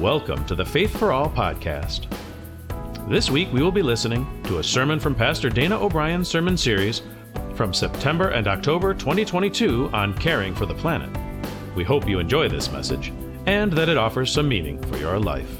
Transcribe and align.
Welcome 0.00 0.44
to 0.44 0.54
the 0.54 0.64
Faith 0.64 0.96
for 0.96 1.10
All 1.10 1.28
podcast. 1.28 2.06
This 3.08 3.30
week 3.30 3.52
we 3.52 3.60
will 3.60 3.72
be 3.72 3.82
listening 3.82 4.40
to 4.44 4.58
a 4.58 4.62
sermon 4.62 5.00
from 5.00 5.12
Pastor 5.12 5.50
Dana 5.50 5.76
O'Brien's 5.76 6.28
sermon 6.28 6.56
series 6.56 7.02
from 7.56 7.74
September 7.74 8.28
and 8.28 8.46
October 8.46 8.94
2022 8.94 9.90
on 9.92 10.14
caring 10.14 10.54
for 10.54 10.66
the 10.66 10.74
planet. 10.74 11.10
We 11.74 11.82
hope 11.82 12.08
you 12.08 12.20
enjoy 12.20 12.48
this 12.48 12.70
message 12.70 13.12
and 13.46 13.72
that 13.72 13.88
it 13.88 13.96
offers 13.96 14.30
some 14.30 14.48
meaning 14.48 14.80
for 14.84 14.98
your 14.98 15.18
life. 15.18 15.50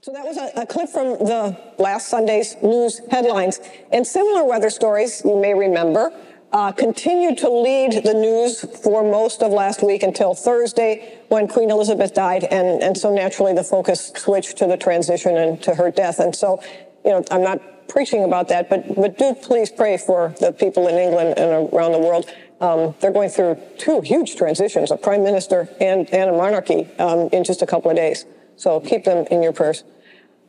So 0.00 0.12
that 0.12 0.24
was 0.24 0.36
a, 0.36 0.50
a, 0.60 0.66
clip 0.66 0.88
from 0.88 1.10
the 1.24 1.56
last 1.78 2.08
Sunday's 2.08 2.56
news 2.64 3.00
headlines. 3.12 3.60
And 3.92 4.04
similar 4.04 4.42
weather 4.44 4.70
stories, 4.70 5.22
you 5.24 5.40
may 5.40 5.54
remember, 5.54 6.12
uh, 6.54 6.70
continued 6.70 7.36
to 7.36 7.50
lead 7.50 8.04
the 8.04 8.14
news 8.14 8.60
for 8.80 9.02
most 9.02 9.42
of 9.42 9.50
last 9.50 9.82
week 9.82 10.04
until 10.04 10.34
Thursday 10.34 11.18
when 11.26 11.48
Queen 11.48 11.68
Elizabeth 11.68 12.14
died. 12.14 12.44
And, 12.44 12.80
and 12.80 12.96
so 12.96 13.12
naturally 13.12 13.52
the 13.52 13.64
focus 13.64 14.12
switched 14.14 14.56
to 14.58 14.68
the 14.68 14.76
transition 14.76 15.36
and 15.36 15.60
to 15.64 15.74
her 15.74 15.90
death. 15.90 16.20
And 16.20 16.34
so, 16.34 16.62
you 17.04 17.10
know, 17.10 17.24
I'm 17.32 17.42
not 17.42 17.88
preaching 17.88 18.22
about 18.22 18.46
that, 18.48 18.70
but, 18.70 18.94
but 18.94 19.18
do 19.18 19.34
please 19.34 19.68
pray 19.68 19.96
for 19.96 20.32
the 20.38 20.52
people 20.52 20.86
in 20.86 20.94
England 20.94 21.34
and 21.38 21.72
around 21.72 21.90
the 21.90 21.98
world. 21.98 22.30
Um, 22.60 22.94
they're 23.00 23.12
going 23.12 23.30
through 23.30 23.58
two 23.76 24.00
huge 24.02 24.36
transitions, 24.36 24.92
a 24.92 24.96
prime 24.96 25.24
minister 25.24 25.68
and, 25.80 26.08
and 26.14 26.30
a 26.30 26.32
monarchy 26.32 26.88
um, 27.00 27.30
in 27.32 27.42
just 27.42 27.62
a 27.62 27.66
couple 27.66 27.90
of 27.90 27.96
days. 27.96 28.26
So 28.54 28.78
keep 28.78 29.02
them 29.02 29.26
in 29.28 29.42
your 29.42 29.52
prayers. 29.52 29.82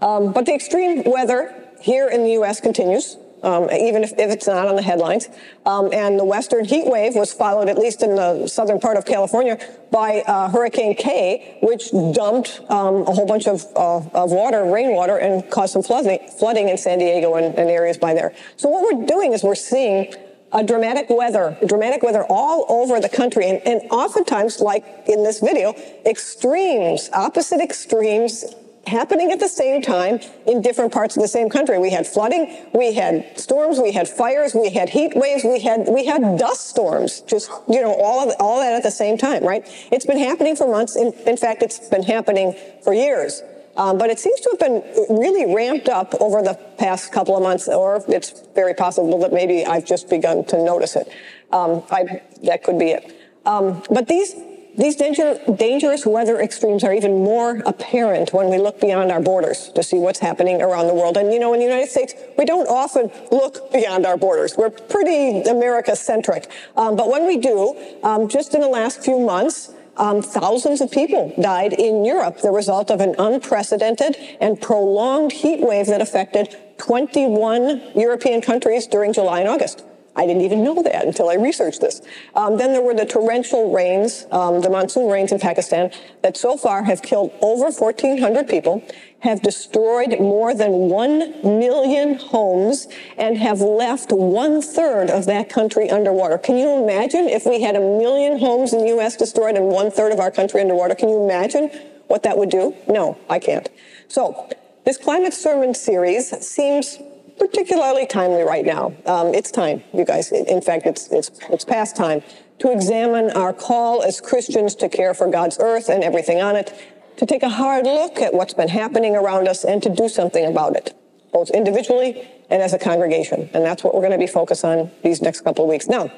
Um, 0.01 0.33
but 0.33 0.45
the 0.45 0.53
extreme 0.53 1.01
weather 1.03 1.51
here 1.81 2.07
in 2.07 2.23
the 2.23 2.33
U.S. 2.33 2.61
continues. 2.61 3.17
Um, 3.45 3.69
even 3.69 4.03
if, 4.03 4.11
if, 4.13 4.31
it's 4.31 4.47
not 4.47 4.67
on 4.67 4.75
the 4.75 4.81
headlines. 4.81 5.29
Um, 5.67 5.93
and 5.93 6.17
the 6.17 6.25
western 6.25 6.65
heat 6.65 6.87
wave 6.87 7.13
was 7.13 7.31
followed, 7.31 7.69
at 7.69 7.77
least 7.77 8.01
in 8.01 8.15
the 8.15 8.47
southern 8.47 8.79
part 8.79 8.97
of 8.97 9.05
California, 9.05 9.59
by 9.91 10.23
uh, 10.25 10.49
Hurricane 10.49 10.95
Kay, 10.95 11.59
which 11.61 11.91
dumped 11.91 12.59
um, 12.69 13.03
a 13.03 13.13
whole 13.13 13.27
bunch 13.27 13.47
of, 13.47 13.63
uh, 13.75 13.97
of 13.97 14.31
water, 14.31 14.65
rainwater, 14.65 15.17
and 15.17 15.47
caused 15.51 15.73
some 15.73 15.83
flooding, 15.83 16.17
flooding 16.39 16.69
in 16.69 16.77
San 16.77 16.97
Diego 16.97 17.35
and, 17.35 17.53
and 17.53 17.69
areas 17.69 17.99
by 17.99 18.15
there. 18.15 18.33
So 18.57 18.67
what 18.67 18.81
we're 18.81 19.05
doing 19.05 19.31
is 19.33 19.43
we're 19.43 19.53
seeing 19.53 20.11
a 20.51 20.63
dramatic 20.63 21.07
weather, 21.09 21.55
dramatic 21.67 22.01
weather 22.01 22.25
all 22.27 22.65
over 22.67 22.99
the 22.99 23.09
country. 23.09 23.47
And, 23.47 23.61
and 23.67 23.81
oftentimes, 23.91 24.59
like 24.59 24.83
in 25.07 25.23
this 25.23 25.39
video, 25.39 25.75
extremes, 26.03 27.11
opposite 27.13 27.61
extremes 27.61 28.43
happening 28.87 29.31
at 29.31 29.39
the 29.39 29.47
same 29.47 29.81
time 29.81 30.19
in 30.45 30.61
different 30.61 30.91
parts 30.91 31.15
of 31.17 31.21
the 31.21 31.27
same 31.27 31.49
country. 31.49 31.79
We 31.79 31.91
had 31.91 32.05
flooding, 32.05 32.67
we 32.73 32.93
had 32.93 33.37
storms, 33.37 33.79
we 33.79 33.91
had 33.91 34.07
fires, 34.07 34.53
we 34.53 34.69
had 34.69 34.89
heat 34.89 35.13
waves, 35.15 35.43
we 35.43 35.59
had 35.59 35.87
we 35.87 36.05
had 36.05 36.37
dust 36.37 36.69
storms. 36.69 37.21
Just 37.21 37.49
you 37.67 37.81
know, 37.81 37.93
all 37.93 38.27
of 38.27 38.35
all 38.39 38.59
that 38.59 38.73
at 38.73 38.83
the 38.83 38.91
same 38.91 39.17
time, 39.17 39.43
right? 39.43 39.63
It's 39.91 40.05
been 40.05 40.19
happening 40.19 40.55
for 40.55 40.67
months. 40.67 40.95
In, 40.95 41.13
in 41.25 41.37
fact, 41.37 41.63
it's 41.63 41.89
been 41.89 42.03
happening 42.03 42.55
for 42.83 42.93
years. 42.93 43.41
Um, 43.77 43.97
but 43.97 44.09
it 44.09 44.19
seems 44.19 44.39
to 44.39 44.49
have 44.51 44.59
been 44.59 44.83
really 45.09 45.53
ramped 45.53 45.89
up 45.89 46.13
over 46.21 46.41
the 46.41 46.57
past 46.77 47.11
couple 47.11 47.35
of 47.35 47.43
months, 47.43 47.67
or 47.67 48.01
it's 48.07 48.41
very 48.55 48.73
possible 48.73 49.19
that 49.19 49.33
maybe 49.33 49.65
I've 49.65 49.85
just 49.85 50.09
begun 50.09 50.45
to 50.45 50.63
notice 50.63 50.95
it. 50.95 51.09
Um, 51.51 51.83
I, 51.91 52.21
that 52.43 52.63
could 52.63 52.79
be 52.79 52.91
it. 52.91 53.13
Um, 53.45 53.83
but 53.91 54.07
these 54.07 54.33
these 54.77 54.95
danger, 54.95 55.39
dangerous 55.55 56.05
weather 56.05 56.39
extremes 56.39 56.83
are 56.83 56.93
even 56.93 57.23
more 57.23 57.61
apparent 57.65 58.33
when 58.33 58.49
we 58.49 58.57
look 58.57 58.81
beyond 58.81 59.11
our 59.11 59.21
borders 59.21 59.69
to 59.75 59.83
see 59.83 59.97
what's 59.97 60.19
happening 60.19 60.61
around 60.61 60.87
the 60.87 60.93
world. 60.93 61.17
And 61.17 61.33
you 61.33 61.39
know, 61.39 61.53
in 61.53 61.59
the 61.59 61.65
United 61.65 61.89
States, 61.89 62.13
we 62.37 62.45
don't 62.45 62.67
often 62.67 63.09
look 63.31 63.71
beyond 63.71 64.05
our 64.05 64.17
borders. 64.17 64.55
We're 64.57 64.69
pretty 64.69 65.41
America 65.41 65.95
centric. 65.95 66.49
Um, 66.75 66.95
but 66.95 67.09
when 67.09 67.25
we 67.25 67.37
do, 67.37 67.75
um, 68.03 68.27
just 68.27 68.53
in 68.53 68.61
the 68.61 68.67
last 68.67 69.03
few 69.03 69.19
months, 69.19 69.73
um, 69.97 70.21
thousands 70.21 70.81
of 70.81 70.91
people 70.91 71.33
died 71.41 71.71
in 71.71 72.03
Europe, 72.03 72.41
the 72.41 72.51
result 72.51 72.91
of 72.91 72.99
an 72.99 73.15
unprecedented 73.17 74.17
and 74.41 74.59
prolonged 74.61 75.31
heat 75.31 75.61
wave 75.61 75.87
that 75.87 76.01
affected 76.01 76.57
21 76.79 77.81
European 77.95 78.41
countries 78.41 78.87
during 78.87 79.13
July 79.13 79.39
and 79.39 79.47
August. 79.47 79.83
I 80.15 80.25
didn't 80.25 80.43
even 80.43 80.63
know 80.63 80.81
that 80.81 81.05
until 81.05 81.29
I 81.29 81.35
researched 81.35 81.81
this. 81.81 82.01
Um, 82.35 82.57
then 82.57 82.71
there 82.71 82.81
were 82.81 82.93
the 82.93 83.05
torrential 83.05 83.71
rains, 83.71 84.25
um, 84.31 84.61
the 84.61 84.69
monsoon 84.69 85.09
rains 85.09 85.31
in 85.31 85.39
Pakistan 85.39 85.91
that 86.23 86.37
so 86.37 86.55
far 86.55 86.83
have 86.83 87.01
killed 87.01 87.33
over 87.41 87.65
1,400 87.65 88.47
people, 88.47 88.81
have 89.19 89.41
destroyed 89.41 90.19
more 90.19 90.53
than 90.53 90.71
1 90.71 91.41
million 91.43 92.15
homes, 92.15 92.87
and 93.17 93.37
have 93.37 93.59
left 93.59 94.11
one 94.11 94.61
third 94.61 95.09
of 95.09 95.25
that 95.25 95.49
country 95.49 95.89
underwater. 95.89 96.37
Can 96.37 96.57
you 96.57 96.83
imagine 96.83 97.27
if 97.27 97.45
we 97.45 97.61
had 97.61 97.75
a 97.75 97.79
million 97.79 98.39
homes 98.39 98.71
in 98.71 98.79
the 98.79 98.87
U.S. 98.87 99.15
destroyed 99.15 99.55
and 99.55 99.67
one 99.67 99.91
third 99.91 100.13
of 100.13 100.19
our 100.19 100.31
country 100.31 100.61
underwater? 100.61 100.95
Can 100.95 101.09
you 101.09 101.23
imagine 101.23 101.69
what 102.07 102.23
that 102.23 102.37
would 102.37 102.49
do? 102.49 102.73
No, 102.87 103.17
I 103.29 103.39
can't. 103.39 103.67
So 104.07 104.49
this 104.85 104.97
climate 104.97 105.33
sermon 105.33 105.73
series 105.73 106.29
seems 106.45 106.99
particularly 107.37 108.05
timely 108.05 108.43
right 108.43 108.65
now. 108.65 108.93
Um, 109.05 109.33
it's 109.33 109.51
time, 109.51 109.83
you 109.93 110.05
guys. 110.05 110.31
In 110.31 110.61
fact, 110.61 110.85
it's, 110.85 111.11
it's, 111.11 111.31
it's 111.49 111.65
past 111.65 111.95
time 111.95 112.23
to 112.59 112.71
examine 112.71 113.31
our 113.31 113.53
call 113.53 114.01
as 114.03 114.21
Christians 114.21 114.75
to 114.75 114.89
care 114.89 115.13
for 115.13 115.29
God's 115.29 115.57
earth 115.59 115.89
and 115.89 116.03
everything 116.03 116.41
on 116.41 116.55
it, 116.55 116.73
to 117.17 117.25
take 117.25 117.43
a 117.43 117.49
hard 117.49 117.85
look 117.85 118.19
at 118.19 118.33
what's 118.33 118.53
been 118.53 118.69
happening 118.69 119.15
around 119.15 119.47
us 119.47 119.63
and 119.63 119.83
to 119.83 119.89
do 119.89 120.07
something 120.07 120.45
about 120.45 120.75
it, 120.75 120.93
both 121.33 121.49
individually 121.49 122.27
and 122.49 122.61
as 122.61 122.73
a 122.73 122.79
congregation. 122.79 123.49
And 123.53 123.63
that's 123.63 123.83
what 123.83 123.93
we're 123.93 124.01
going 124.01 124.11
to 124.11 124.17
be 124.17 124.27
focused 124.27 124.63
on 124.63 124.91
these 125.03 125.21
next 125.21 125.41
couple 125.41 125.65
of 125.65 125.69
weeks. 125.69 125.87
Now, 125.87 126.11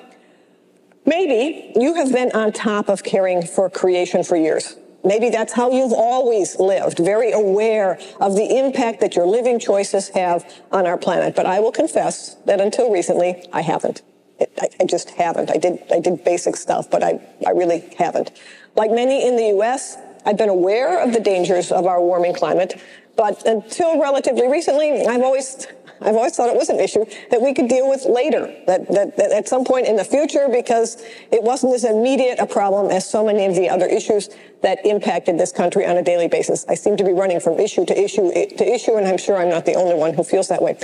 maybe 1.05 1.72
you 1.75 1.95
have 1.95 2.11
been 2.11 2.31
on 2.34 2.51
top 2.51 2.89
of 2.89 3.03
caring 3.03 3.41
for 3.45 3.69
creation 3.69 4.23
for 4.23 4.35
years. 4.35 4.75
Maybe 5.03 5.30
that's 5.30 5.53
how 5.53 5.72
you've 5.72 5.94
always 5.94 6.59
lived, 6.59 6.97
very 6.97 7.31
aware 7.31 8.00
of 8.19 8.35
the 8.35 8.58
impact 8.58 9.00
that 9.02 9.16
your 9.16 9.25
living 9.25 9.59
choices 9.59 10.09
have 10.09 10.52
on 10.72 10.85
our 10.85 10.97
planet. 10.97 11.35
But 11.35 11.46
I 11.46 11.59
will 11.59 11.72
confess 11.72 12.35
that 12.46 12.59
until 12.59 12.91
recently, 12.91 13.47
I 13.53 13.62
haven't. 13.62 14.02
I, 14.40 14.68
I 14.80 14.85
just 14.85 15.12
haven't. 15.12 15.50
I 15.50 15.58
did, 15.58 15.80
I 15.91 16.00
did 16.00 16.24
basic 16.24 16.56
stuff, 16.56 16.90
but 16.90 17.03
I, 17.03 17.19
I 17.46 17.52
really 17.52 17.84
haven't. 17.97 18.31
Like 18.75 18.91
many 18.91 19.25
in 19.28 19.35
the 19.35 19.47
U.S., 19.58 19.97
I've 20.25 20.38
been 20.38 20.50
aware 20.50 21.02
of 21.02 21.14
the 21.14 21.19
dangers 21.19 21.72
of 21.72 21.85
our 21.85 22.02
warming 22.02 22.34
climate, 22.34 22.81
but 23.16 23.46
until 23.46 24.00
relatively 24.00 24.47
recently, 24.47 25.06
I've 25.06 25.24
always 25.24 25.68
I've 26.02 26.16
always 26.16 26.35
thought 26.35 26.50
it 26.50 26.56
was 26.56 26.69
an 26.69 26.80
issue 26.80 27.06
that 27.31 27.41
we 27.41 27.53
could 27.53 27.68
deal 27.68 27.90
with 27.90 28.06
later, 28.06 28.53
that, 28.68 28.88
that, 28.90 29.18
that, 29.18 29.31
at 29.31 29.47
some 29.47 29.63
point 29.63 29.88
in 29.88 29.96
the 29.96 30.03
future, 30.03 30.47
because 30.52 31.03
it 31.31 31.44
wasn't 31.44 31.74
as 31.74 31.84
immediate 31.84 32.40
a 32.40 32.46
problem 32.46 32.91
as 32.91 33.09
so 33.09 33.25
many 33.25 33.46
of 33.46 33.56
the 33.56 33.69
other 33.69 33.85
issues 33.85 34.30
that 34.62 34.85
impacted 34.85 35.38
this 35.38 35.52
country 35.52 35.85
on 35.85 35.97
a 35.97 36.03
daily 36.03 36.28
basis. 36.28 36.66
I 36.68 36.75
seem 36.75 36.97
to 36.97 37.03
be 37.03 37.13
running 37.13 37.40
from 37.40 37.59
issue 37.59 37.85
to 37.85 38.00
issue 38.00 38.31
to 38.31 38.66
issue, 38.66 38.96
and 38.96 39.08
I'm 39.08 39.18
sure 39.18 39.38
I'm 39.38 39.50
not 39.50 39.66
the 39.66 39.75
only 39.75 39.96
one 39.96 40.13
who 40.13 40.24
feels 40.24 40.47
that 40.50 40.62
way. 40.62 40.78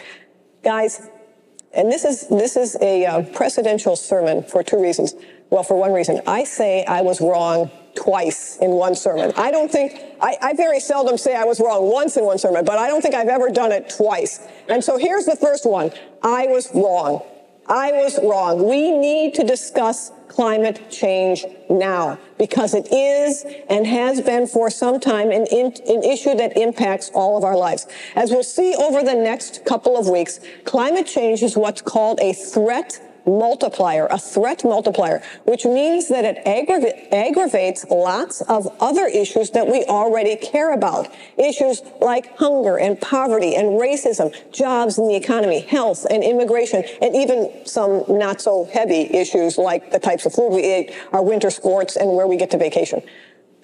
Guys, 0.63 1.09
and 1.73 1.91
this 1.91 2.05
is, 2.05 2.27
this 2.27 2.55
is 2.55 2.77
a 2.81 3.05
uh, 3.05 3.21
precedential 3.21 3.97
sermon 3.97 4.43
for 4.43 4.63
two 4.63 4.81
reasons. 4.81 5.15
Well, 5.49 5.63
for 5.63 5.75
one 5.75 5.91
reason, 5.91 6.21
I 6.27 6.43
say 6.43 6.85
I 6.85 7.01
was 7.01 7.19
wrong 7.19 7.71
twice 7.95 8.57
in 8.57 8.71
one 8.71 8.95
sermon. 8.95 9.31
I 9.35 9.51
don't 9.51 9.71
think, 9.71 9.99
I, 10.21 10.37
I, 10.41 10.53
very 10.53 10.79
seldom 10.79 11.17
say 11.17 11.35
I 11.35 11.43
was 11.43 11.59
wrong 11.59 11.91
once 11.91 12.17
in 12.17 12.25
one 12.25 12.37
sermon, 12.37 12.65
but 12.65 12.77
I 12.77 12.87
don't 12.87 13.01
think 13.01 13.15
I've 13.15 13.27
ever 13.27 13.49
done 13.49 13.71
it 13.71 13.89
twice. 13.89 14.39
And 14.67 14.83
so 14.83 14.97
here's 14.97 15.25
the 15.25 15.35
first 15.35 15.65
one. 15.65 15.91
I 16.21 16.47
was 16.47 16.69
wrong. 16.73 17.23
I 17.67 17.91
was 17.93 18.19
wrong. 18.21 18.67
We 18.67 18.91
need 18.91 19.35
to 19.35 19.43
discuss 19.43 20.11
climate 20.27 20.89
change 20.89 21.45
now 21.69 22.17
because 22.37 22.73
it 22.73 22.91
is 22.91 23.45
and 23.69 23.85
has 23.87 24.19
been 24.19 24.47
for 24.47 24.69
some 24.69 24.99
time 24.99 25.31
an, 25.31 25.45
in, 25.51 25.67
an 25.87 26.03
issue 26.03 26.35
that 26.35 26.57
impacts 26.57 27.09
all 27.13 27.37
of 27.37 27.43
our 27.43 27.55
lives. 27.55 27.87
As 28.15 28.31
we'll 28.31 28.43
see 28.43 28.75
over 28.75 29.01
the 29.03 29.13
next 29.13 29.63
couple 29.65 29.95
of 29.95 30.09
weeks, 30.09 30.39
climate 30.65 31.07
change 31.07 31.41
is 31.41 31.55
what's 31.55 31.81
called 31.81 32.19
a 32.19 32.33
threat 32.33 32.99
multiplier, 33.25 34.07
a 34.09 34.17
threat 34.17 34.63
multiplier, 34.63 35.21
which 35.45 35.65
means 35.65 36.09
that 36.09 36.25
it 36.25 36.43
aggra- 36.45 37.11
aggravates 37.11 37.85
lots 37.89 38.41
of 38.41 38.67
other 38.79 39.07
issues 39.07 39.51
that 39.51 39.67
we 39.67 39.83
already 39.85 40.35
care 40.35 40.73
about. 40.73 41.09
Issues 41.37 41.81
like 42.01 42.35
hunger 42.37 42.77
and 42.77 42.99
poverty 42.99 43.55
and 43.55 43.79
racism, 43.79 44.33
jobs 44.51 44.97
and 44.97 45.09
the 45.09 45.15
economy, 45.15 45.61
health 45.61 46.05
and 46.09 46.23
immigration, 46.23 46.83
and 47.01 47.15
even 47.15 47.65
some 47.65 48.03
not 48.07 48.41
so 48.41 48.65
heavy 48.73 49.01
issues 49.13 49.57
like 49.57 49.91
the 49.91 49.99
types 49.99 50.25
of 50.25 50.33
food 50.33 50.49
we 50.49 50.63
eat, 50.63 50.93
our 51.11 51.23
winter 51.23 51.49
sports, 51.49 51.95
and 51.95 52.15
where 52.15 52.27
we 52.27 52.37
get 52.37 52.51
to 52.51 52.57
vacation. 52.57 53.01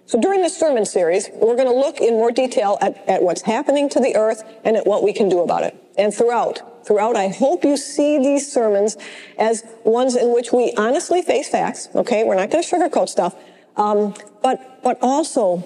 So 0.06 0.20
during 0.20 0.42
this 0.42 0.58
sermon 0.58 0.88
series, 0.88 1.30
we're 1.34 1.56
going 1.56 1.68
to 1.68 1.74
look 1.74 2.02
in 2.02 2.16
more 2.16 2.32
detail 2.32 2.80
at, 2.82 3.08
at 3.08 3.22
what's 3.22 3.44
happening 3.44 3.90
to 3.90 4.00
the 4.00 4.16
earth 4.16 4.44
and 4.64 4.76
at 4.76 4.88
what 4.88 5.04
we 5.04 5.14
can 5.14 5.30
do 5.30 5.42
about 5.42 5.62
it. 5.62 5.76
And 6.00 6.14
throughout, 6.14 6.86
throughout. 6.88 7.16
I 7.16 7.28
hope 7.28 7.64
you 7.64 7.78
see 7.78 8.18
these 8.20 8.52
sermons 8.52 8.98
as 9.38 9.64
ones 9.84 10.16
in 10.16 10.34
which 10.34 10.52
we 10.52 10.74
honestly 10.78 11.22
face 11.22 11.50
facts. 11.50 11.90
Okay, 11.94 12.24
we're 12.24 12.36
not 12.36 12.50
going 12.50 12.64
to 12.64 12.76
sugarcoat 12.76 13.10
stuff, 13.10 13.36
um, 13.76 14.14
but 14.42 14.82
but 14.82 14.98
also 15.02 15.66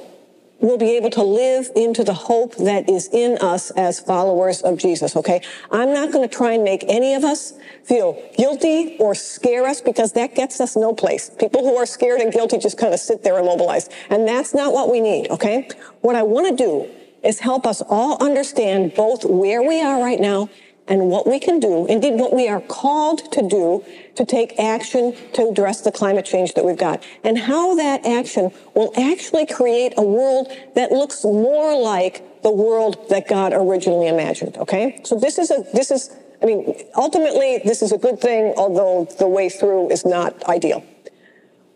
we'll 0.59 0.77
be 0.77 0.95
able 0.95 1.09
to 1.09 1.21
live 1.21 1.69
into 1.75 2.03
the 2.03 2.13
hope 2.13 2.55
that 2.55 2.89
is 2.89 3.09
in 3.11 3.37
us 3.39 3.69
as 3.71 3.99
followers 3.99 4.61
of 4.61 4.77
Jesus, 4.77 5.15
okay? 5.17 5.41
I'm 5.69 5.93
not 5.93 6.13
going 6.13 6.27
to 6.27 6.33
try 6.33 6.53
and 6.53 6.63
make 6.63 6.85
any 6.87 7.15
of 7.15 7.25
us 7.25 7.53
feel 7.83 8.17
guilty 8.37 8.95
or 8.97 9.13
scare 9.13 9.67
us 9.67 9.81
because 9.81 10.13
that 10.13 10.35
gets 10.35 10.61
us 10.61 10.77
no 10.77 10.93
place. 10.93 11.29
People 11.37 11.63
who 11.63 11.75
are 11.75 11.85
scared 11.85 12.21
and 12.21 12.31
guilty 12.31 12.57
just 12.57 12.77
kind 12.77 12.93
of 12.93 13.01
sit 13.01 13.23
there 13.23 13.37
immobilized. 13.39 13.91
And 14.09 14.25
that's 14.25 14.53
not 14.53 14.71
what 14.71 14.89
we 14.89 15.01
need, 15.01 15.29
okay? 15.31 15.67
What 15.99 16.15
I 16.15 16.23
want 16.23 16.47
to 16.47 16.55
do 16.55 16.89
is 17.23 17.39
help 17.39 17.65
us 17.65 17.81
all 17.81 18.21
understand 18.23 18.93
both 18.95 19.23
where 19.25 19.61
we 19.61 19.81
are 19.81 20.01
right 20.01 20.19
now 20.19 20.49
and 20.87 21.09
what 21.09 21.25
we 21.25 21.39
can 21.39 21.59
do, 21.59 21.85
indeed 21.85 22.19
what 22.19 22.33
we 22.33 22.47
are 22.49 22.59
called 22.59 23.31
to 23.31 23.47
do 23.47 23.83
to 24.15 24.25
take 24.25 24.59
action 24.59 25.15
to 25.33 25.47
address 25.47 25.81
the 25.81 25.91
climate 25.91 26.25
change 26.25 26.53
that 26.53 26.65
we've 26.65 26.77
got, 26.77 27.03
and 27.23 27.37
how 27.37 27.75
that 27.75 28.05
action 28.05 28.51
will 28.75 28.91
actually 28.97 29.45
create 29.45 29.93
a 29.97 30.03
world 30.03 30.51
that 30.75 30.91
looks 30.91 31.23
more 31.23 31.79
like 31.79 32.41
the 32.43 32.51
world 32.51 33.09
that 33.09 33.27
God 33.29 33.53
originally 33.53 34.07
imagined, 34.07 34.57
okay? 34.57 34.99
So 35.05 35.17
this 35.17 35.37
is 35.39 35.51
a, 35.51 35.65
this 35.73 35.89
is, 35.89 36.13
I 36.41 36.45
mean, 36.45 36.75
ultimately, 36.95 37.61
this 37.63 37.81
is 37.81 37.93
a 37.93 37.97
good 37.97 38.19
thing, 38.19 38.53
although 38.57 39.05
the 39.17 39.27
way 39.27 39.47
through 39.47 39.89
is 39.89 40.05
not 40.05 40.43
ideal. 40.49 40.83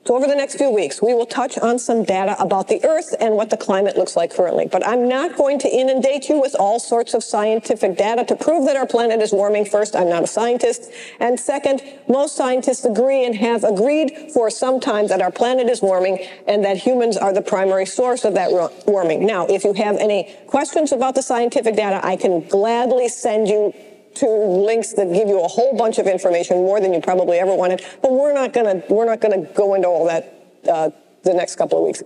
So 0.08 0.16
over 0.16 0.26
the 0.26 0.36
next 0.36 0.56
few 0.56 0.70
weeks, 0.70 1.02
we 1.02 1.14
will 1.14 1.26
touch 1.26 1.58
on 1.58 1.78
some 1.78 2.06
data 2.06 2.42
about 2.42 2.70
the 2.70 2.80
Earth 2.86 3.14
and 3.20 3.36
what 3.36 3.50
the 3.50 3.58
climate 3.58 3.98
looks 3.98 4.16
like 4.16 4.34
currently. 4.34 4.66
But 4.66 4.88
I'm 4.88 5.10
not 5.10 5.36
going 5.36 5.60
to 5.60 5.70
inundate 5.70 6.30
you 6.30 6.40
with 6.40 6.56
all 6.58 6.80
sorts 6.80 7.14
of 7.14 7.26
scientific 7.26 7.98
data 7.98 8.24
to 8.24 8.36
prove 8.38 8.66
that 8.68 8.78
our 8.78 8.88
planet 8.88 9.22
is 9.22 9.34
warming. 9.34 9.66
First, 9.66 9.98
I'm 9.98 10.08
not 10.08 10.24
a 10.24 10.28
scientist. 10.28 10.90
And 11.20 11.38
second, 11.38 11.82
most 12.08 12.38
scientists 12.38 12.86
agree 12.86 13.26
and 13.26 13.36
have 13.36 13.66
agreed 13.66 14.32
for 14.34 14.50
some 14.50 14.80
time 14.80 15.08
that 15.08 15.22
our 15.22 15.30
planet 15.30 15.68
is 15.68 15.82
warming 15.82 16.26
and 16.48 16.64
that 16.64 16.78
humans 16.78 17.18
are 17.18 17.34
the 17.34 17.42
primary 17.42 17.86
source 17.86 18.24
of 18.24 18.34
that 18.36 18.50
warming. 18.88 19.26
Now, 19.26 19.46
if 19.48 19.66
you 19.66 19.74
have 19.74 19.98
any 19.98 20.34
questions 20.48 20.94
about 20.94 21.16
the 21.16 21.22
scientific 21.22 21.76
data, 21.76 22.00
I 22.02 22.16
can 22.16 22.48
gladly 22.48 23.10
send 23.10 23.50
you 23.50 23.74
to 24.18 24.28
links 24.28 24.94
that 24.94 25.12
give 25.14 25.28
you 25.28 25.42
a 25.44 25.48
whole 25.48 25.76
bunch 25.76 25.98
of 25.98 26.08
information, 26.08 26.58
more 26.58 26.80
than 26.80 26.94
you 26.94 27.02
probably 27.02 27.38
ever 27.40 27.54
wanted. 27.54 27.84
But 28.02 28.12
we're 28.12 28.34
not 28.34 28.54
gonna 28.54 28.84
we're 28.90 29.06
not 29.06 29.22
gonna 29.22 29.46
go 29.54 29.74
into 29.74 29.88
all 29.88 30.06
that 30.08 30.34
uh, 30.70 30.90
the 31.24 31.34
next 31.34 31.56
couple 31.56 31.80
of 31.80 31.86
weeks. 31.86 32.04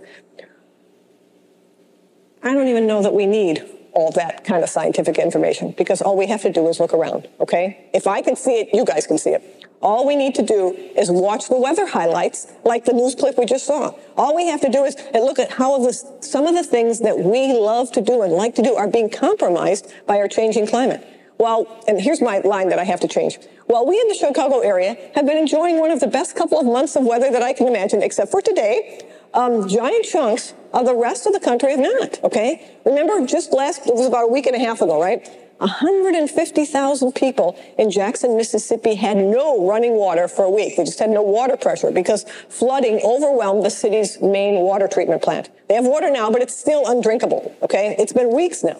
I 2.44 2.54
don't 2.54 2.68
even 2.68 2.88
know 2.88 3.04
that 3.04 3.14
we 3.14 3.26
need 3.26 3.64
all 3.94 4.12
that 4.14 4.44
kind 4.44 4.64
of 4.64 4.70
scientific 4.70 5.18
information 5.18 5.72
because 5.78 6.02
all 6.02 6.18
we 6.18 6.28
have 6.28 6.42
to 6.42 6.52
do 6.52 6.68
is 6.68 6.80
look 6.80 6.94
around. 6.94 7.28
Okay, 7.40 7.90
if 7.94 8.08
I 8.08 8.22
can 8.22 8.36
see 8.36 8.60
it, 8.60 8.70
you 8.74 8.86
guys 8.86 9.06
can 9.06 9.18
see 9.18 9.32
it. 9.32 9.68
All 9.82 10.06
we 10.06 10.16
need 10.16 10.36
to 10.36 10.44
do 10.44 10.74
is 10.96 11.10
watch 11.10 11.48
the 11.48 11.58
weather 11.58 11.88
highlights, 11.88 12.52
like 12.64 12.86
the 12.86 12.94
news 12.94 13.16
clip 13.16 13.38
we 13.38 13.46
just 13.46 13.66
saw. 13.66 13.96
All 14.16 14.36
we 14.36 14.48
have 14.48 14.62
to 14.62 14.70
do 14.70 14.84
is 14.84 14.96
look 15.14 15.40
at 15.40 15.52
how 15.52 15.80
this, 15.80 16.06
some 16.22 16.46
of 16.46 16.54
the 16.54 16.64
things 16.64 17.00
that 17.00 17.18
we 17.18 17.52
love 17.54 17.92
to 17.94 18.02
do 18.02 18.22
and 18.22 18.32
like 18.32 18.56
to 18.56 18.62
do 18.62 18.76
are 18.76 18.88
being 18.88 19.10
compromised 19.10 19.92
by 20.06 20.18
our 20.18 20.28
changing 20.28 20.68
climate. 20.68 21.06
Well, 21.42 21.84
and 21.88 22.00
here's 22.00 22.22
my 22.22 22.38
line 22.42 22.70
that 22.70 22.78
I 22.78 22.84
have 22.84 23.00
to 23.00 23.08
change. 23.08 23.40
Well, 23.68 23.88
we 23.88 24.00
in 24.00 24.08
the 24.10 24.14
Chicago 24.14 24.60
area 24.60 24.96
have 25.16 25.26
been 25.26 25.40
enjoying 25.40 25.80
one 25.80 25.90
of 25.90 26.00
the 26.00 26.06
best 26.06 26.36
couple 26.36 26.60
of 26.60 26.68
months 26.68 26.96
of 26.96 27.04
weather 27.04 27.32
that 27.32 27.42
I 27.42 27.52
can 27.52 27.68
imagine, 27.68 28.04
except 28.04 28.30
for 28.30 28.44
today. 28.44 29.02
Um, 29.34 29.68
giant 29.68 30.06
chunks 30.06 30.54
of 30.72 30.86
the 30.86 30.94
rest 30.94 31.26
of 31.26 31.34
the 31.34 31.40
country 31.40 31.72
have 31.72 31.80
not, 31.80 32.24
okay? 32.26 32.78
Remember, 32.86 33.26
just 33.26 33.54
last, 33.54 33.88
it 33.88 33.96
was 33.96 34.06
about 34.06 34.26
a 34.26 34.28
week 34.28 34.46
and 34.46 34.56
a 34.56 34.60
half 34.60 34.82
ago, 34.82 35.02
right? 35.02 35.28
150,000 35.58 37.12
people 37.14 37.60
in 37.80 37.90
Jackson, 37.90 38.38
Mississippi 38.38 38.94
had 38.94 39.18
no 39.18 39.68
running 39.68 39.96
water 39.96 40.28
for 40.28 40.46
a 40.46 40.50
week. 40.52 40.78
They 40.78 40.84
just 40.84 41.00
had 41.00 41.10
no 41.10 41.24
water 41.24 41.58
pressure 41.58 41.90
because 41.90 42.24
flooding 42.50 43.02
overwhelmed 43.04 43.66
the 43.66 43.72
city's 43.72 44.22
main 44.22 44.60
water 44.60 44.88
treatment 44.88 45.24
plant. 45.24 45.50
They 45.68 45.74
have 45.74 45.88
water 45.88 46.12
now, 46.12 46.30
but 46.30 46.44
it's 46.44 46.56
still 46.56 46.84
undrinkable, 46.86 47.56
okay? 47.64 47.96
It's 47.98 48.14
been 48.14 48.32
weeks 48.32 48.64
now. 48.64 48.80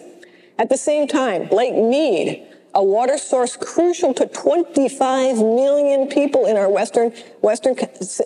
At 0.58 0.68
the 0.68 0.76
same 0.76 1.08
time, 1.08 1.48
Lake 1.48 1.74
Mead, 1.74 2.46
a 2.74 2.82
water 2.82 3.18
source 3.18 3.56
crucial 3.56 4.14
to 4.14 4.26
25 4.26 5.36
million 5.36 6.08
people 6.08 6.46
in 6.46 6.56
our 6.56 6.70
western, 6.70 7.12
western 7.40 7.76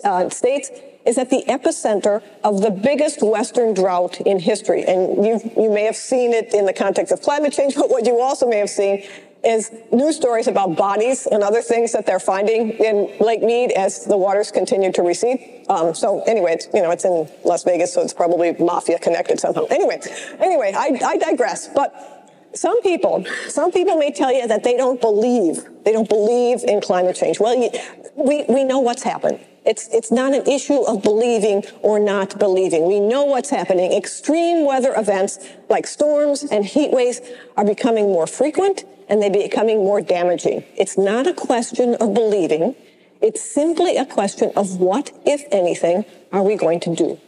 uh, 0.03 0.29
states, 0.29 0.71
is 1.05 1.17
at 1.17 1.29
the 1.29 1.43
epicenter 1.47 2.21
of 2.43 2.61
the 2.61 2.69
biggest 2.69 3.23
Western 3.23 3.73
drought 3.73 4.19
in 4.21 4.39
history. 4.39 4.83
And 4.83 5.25
you, 5.25 5.39
you 5.55 5.71
may 5.71 5.83
have 5.83 5.95
seen 5.95 6.33
it 6.33 6.53
in 6.53 6.65
the 6.65 6.73
context 6.73 7.13
of 7.13 7.21
climate 7.21 7.53
change, 7.53 7.75
but 7.75 7.89
what 7.89 8.05
you 8.05 8.19
also 8.19 8.47
may 8.47 8.57
have 8.57 8.69
seen 8.69 9.07
is 9.45 9.71
news 9.91 10.15
stories 10.15 10.47
about 10.47 10.75
bodies 10.75 11.25
and 11.27 11.43
other 11.43 11.61
things 11.61 11.93
that 11.93 12.05
they're 12.05 12.19
finding 12.19 12.71
in 12.71 13.09
Lake 13.19 13.41
Mead 13.41 13.71
as 13.71 14.03
the 14.05 14.17
waters 14.17 14.51
continue 14.51 14.91
to 14.91 15.01
recede. 15.01 15.65
Um, 15.69 15.93
so 15.93 16.23
anyway, 16.23 16.53
it's, 16.53 16.67
you 16.73 16.81
know, 16.81 16.91
it's 16.91 17.05
in 17.05 17.29
Las 17.45 17.63
Vegas, 17.63 17.93
so 17.93 18.01
it's 18.01 18.13
probably 18.13 18.53
mafia 18.53 18.99
connected 18.99 19.39
somehow. 19.39 19.65
Anyway, 19.69 20.01
anyway, 20.39 20.73
I, 20.75 20.99
I 21.05 21.17
digress. 21.17 21.69
But 21.73 22.16
some 22.53 22.81
people, 22.81 23.25
some 23.47 23.71
people 23.71 23.97
may 23.97 24.11
tell 24.11 24.31
you 24.31 24.47
that 24.47 24.63
they 24.63 24.75
don't 24.75 24.99
believe, 24.99 25.65
they 25.83 25.91
don't 25.91 26.09
believe 26.09 26.63
in 26.63 26.81
climate 26.81 27.15
change. 27.15 27.39
Well, 27.39 27.69
we, 28.15 28.45
we 28.47 28.63
know 28.63 28.79
what's 28.79 29.03
happened. 29.03 29.39
It's, 29.65 29.89
it's 29.93 30.11
not 30.11 30.33
an 30.33 30.47
issue 30.47 30.81
of 30.87 31.03
believing 31.03 31.65
or 31.81 31.99
not 31.99 32.39
believing. 32.39 32.87
We 32.87 33.01
know 33.01 33.25
what's 33.25 33.49
happening. 33.49 33.91
Extreme 33.91 34.65
weather 34.65 34.93
events 34.95 35.39
like 35.69 35.85
storms 35.85 36.43
and 36.43 36.65
heat 36.65 36.91
waves 36.91 37.19
are 37.57 37.65
becoming 37.65 38.05
more 38.05 38.27
frequent 38.27 38.85
and 39.09 39.21
they're 39.21 39.29
becoming 39.29 39.79
more 39.79 40.01
damaging. 40.01 40.63
It's 40.77 40.97
not 40.97 41.27
a 41.27 41.33
question 41.33 41.95
of 41.95 42.13
believing. 42.13 42.75
It's 43.21 43.41
simply 43.41 43.97
a 43.97 44.05
question 44.05 44.51
of 44.55 44.79
what, 44.79 45.11
if 45.25 45.43
anything, 45.51 46.05
are 46.31 46.43
we 46.43 46.55
going 46.55 46.79
to 46.81 46.95
do? 46.95 47.19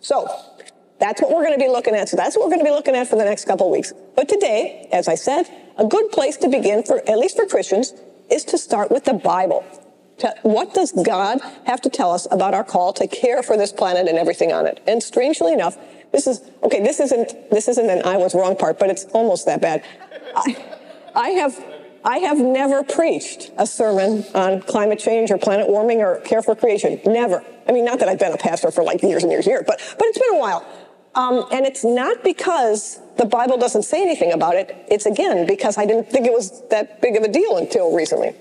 So 0.00 0.28
that's 0.98 1.20
what 1.20 1.30
we're 1.30 1.44
going 1.44 1.58
to 1.58 1.64
be 1.64 1.70
looking 1.70 1.94
at. 1.94 2.08
So 2.08 2.16
that's 2.16 2.36
what 2.36 2.46
we're 2.46 2.54
going 2.54 2.64
to 2.64 2.70
be 2.70 2.74
looking 2.74 2.94
at 2.94 3.08
for 3.08 3.16
the 3.16 3.24
next 3.24 3.44
couple 3.44 3.66
of 3.66 3.72
weeks. 3.72 3.92
But 4.14 4.28
today, 4.28 4.88
as 4.92 5.08
I 5.08 5.14
said, 5.14 5.44
a 5.76 5.84
good 5.84 6.10
place 6.10 6.36
to 6.38 6.48
begin 6.48 6.82
for, 6.82 6.98
at 7.08 7.18
least 7.18 7.36
for 7.36 7.46
Christians, 7.46 7.92
is 8.30 8.44
to 8.44 8.58
start 8.58 8.90
with 8.90 9.04
the 9.04 9.14
Bible. 9.14 9.64
What 10.42 10.72
does 10.72 10.92
God 10.92 11.40
have 11.66 11.82
to 11.82 11.90
tell 11.90 12.10
us 12.12 12.26
about 12.30 12.54
our 12.54 12.64
call 12.64 12.94
to 12.94 13.06
care 13.06 13.42
for 13.42 13.56
this 13.56 13.72
planet 13.72 14.08
and 14.08 14.16
everything 14.16 14.52
on 14.52 14.66
it? 14.66 14.82
And 14.86 15.02
strangely 15.02 15.52
enough, 15.52 15.76
this 16.12 16.26
is, 16.26 16.40
okay, 16.62 16.82
this 16.82 17.00
isn't, 17.00 17.50
this 17.50 17.68
isn't 17.68 17.90
an 17.90 18.02
I 18.04 18.16
was 18.16 18.34
wrong 18.34 18.56
part, 18.56 18.78
but 18.78 18.88
it's 18.88 19.04
almost 19.06 19.44
that 19.44 19.60
bad. 19.60 19.84
I, 20.34 20.64
I 21.14 21.28
have, 21.30 21.62
I 22.02 22.18
have 22.18 22.38
never 22.38 22.82
preached 22.82 23.50
a 23.58 23.66
sermon 23.66 24.24
on 24.34 24.62
climate 24.62 24.98
change 24.98 25.30
or 25.30 25.36
planet 25.36 25.68
warming 25.68 26.00
or 26.00 26.20
care 26.20 26.40
for 26.40 26.56
creation. 26.56 26.98
Never. 27.04 27.44
I 27.68 27.72
mean, 27.72 27.84
not 27.84 27.98
that 27.98 28.08
I've 28.08 28.18
been 28.18 28.32
a 28.32 28.38
pastor 28.38 28.70
for 28.70 28.82
like 28.82 29.02
years 29.02 29.22
and 29.22 29.30
years 29.30 29.44
and 29.46 29.52
years, 29.52 29.64
but, 29.66 29.78
but 29.98 30.06
it's 30.06 30.18
been 30.18 30.36
a 30.36 30.40
while. 30.40 30.66
Um, 31.16 31.46
and 31.50 31.64
it's 31.64 31.82
not 31.82 32.22
because 32.22 33.00
the 33.16 33.24
Bible 33.24 33.56
doesn't 33.56 33.84
say 33.84 34.02
anything 34.02 34.32
about 34.32 34.54
it. 34.54 34.76
It's 34.88 35.06
again 35.06 35.46
because 35.46 35.78
I 35.78 35.86
didn't 35.86 36.10
think 36.10 36.26
it 36.26 36.32
was 36.32 36.62
that 36.68 37.00
big 37.00 37.16
of 37.16 37.22
a 37.22 37.28
deal 37.28 37.56
until 37.56 37.96
recently. 37.96 38.34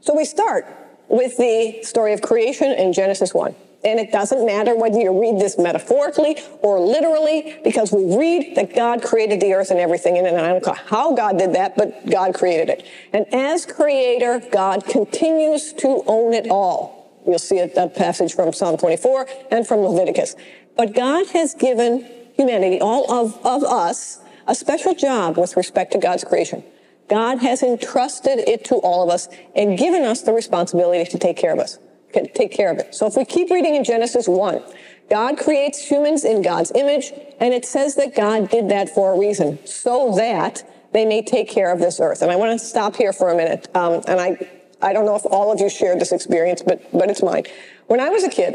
So 0.00 0.16
we 0.16 0.24
start 0.24 0.66
with 1.08 1.36
the 1.36 1.82
story 1.82 2.14
of 2.14 2.22
creation 2.22 2.72
in 2.72 2.94
Genesis 2.94 3.34
1. 3.34 3.54
And 3.84 4.00
it 4.00 4.10
doesn't 4.10 4.46
matter 4.46 4.74
whether 4.74 4.98
you 4.98 5.20
read 5.20 5.38
this 5.38 5.58
metaphorically 5.58 6.38
or 6.62 6.80
literally, 6.80 7.58
because 7.62 7.92
we 7.92 8.16
read 8.16 8.56
that 8.56 8.74
God 8.74 9.02
created 9.02 9.40
the 9.40 9.52
earth 9.52 9.70
and 9.70 9.78
everything 9.78 10.16
in 10.16 10.24
it. 10.24 10.32
And 10.32 10.40
I 10.40 10.48
don't 10.48 10.66
know 10.66 10.72
how 10.72 11.14
God 11.14 11.38
did 11.38 11.54
that, 11.54 11.76
but 11.76 12.08
God 12.08 12.34
created 12.34 12.70
it. 12.70 12.86
And 13.12 13.26
as 13.34 13.66
creator, 13.66 14.40
God 14.50 14.86
continues 14.86 15.74
to 15.74 16.02
own 16.06 16.32
it 16.32 16.48
all. 16.48 17.04
You'll 17.26 17.38
see 17.38 17.58
a, 17.58 17.88
passage 17.88 18.34
from 18.34 18.52
Psalm 18.52 18.76
24 18.78 19.28
and 19.50 19.66
from 19.66 19.80
Leviticus. 19.80 20.34
But 20.76 20.94
God 20.94 21.28
has 21.28 21.54
given 21.54 22.08
humanity, 22.34 22.80
all 22.80 23.10
of, 23.12 23.38
of 23.44 23.64
us, 23.64 24.20
a 24.46 24.54
special 24.54 24.94
job 24.94 25.38
with 25.38 25.56
respect 25.56 25.92
to 25.92 25.98
God's 25.98 26.24
creation. 26.24 26.64
God 27.08 27.38
has 27.38 27.62
entrusted 27.62 28.40
it 28.40 28.64
to 28.66 28.76
all 28.76 29.02
of 29.02 29.10
us 29.10 29.28
and 29.54 29.78
given 29.78 30.02
us 30.02 30.22
the 30.22 30.32
responsibility 30.32 31.08
to 31.10 31.18
take 31.18 31.36
care 31.36 31.52
of 31.52 31.58
us, 31.58 31.78
take 32.12 32.52
care 32.52 32.70
of 32.70 32.78
it. 32.78 32.94
So 32.94 33.06
if 33.06 33.16
we 33.16 33.24
keep 33.24 33.50
reading 33.50 33.74
in 33.74 33.84
Genesis 33.84 34.26
1, 34.26 34.62
God 35.10 35.38
creates 35.38 35.86
humans 35.86 36.24
in 36.24 36.40
God's 36.40 36.72
image, 36.74 37.12
and 37.38 37.52
it 37.52 37.66
says 37.66 37.94
that 37.96 38.16
God 38.16 38.48
did 38.48 38.70
that 38.70 38.88
for 38.88 39.14
a 39.14 39.18
reason, 39.18 39.58
so 39.66 40.14
that 40.16 40.68
they 40.92 41.04
may 41.04 41.20
take 41.22 41.48
care 41.48 41.70
of 41.70 41.78
this 41.78 42.00
earth. 42.00 42.22
And 42.22 42.30
I 42.30 42.36
want 42.36 42.58
to 42.58 42.64
stop 42.64 42.96
here 42.96 43.12
for 43.12 43.30
a 43.30 43.36
minute. 43.36 43.68
Um, 43.74 44.02
and 44.06 44.18
I, 44.18 44.48
I 44.80 44.92
don't 44.94 45.04
know 45.04 45.16
if 45.16 45.26
all 45.26 45.52
of 45.52 45.60
you 45.60 45.68
shared 45.68 46.00
this 46.00 46.12
experience, 46.12 46.62
but, 46.62 46.90
but 46.90 47.10
it's 47.10 47.22
mine. 47.22 47.44
When 47.86 48.00
I 48.00 48.08
was 48.08 48.24
a 48.24 48.30
kid, 48.30 48.54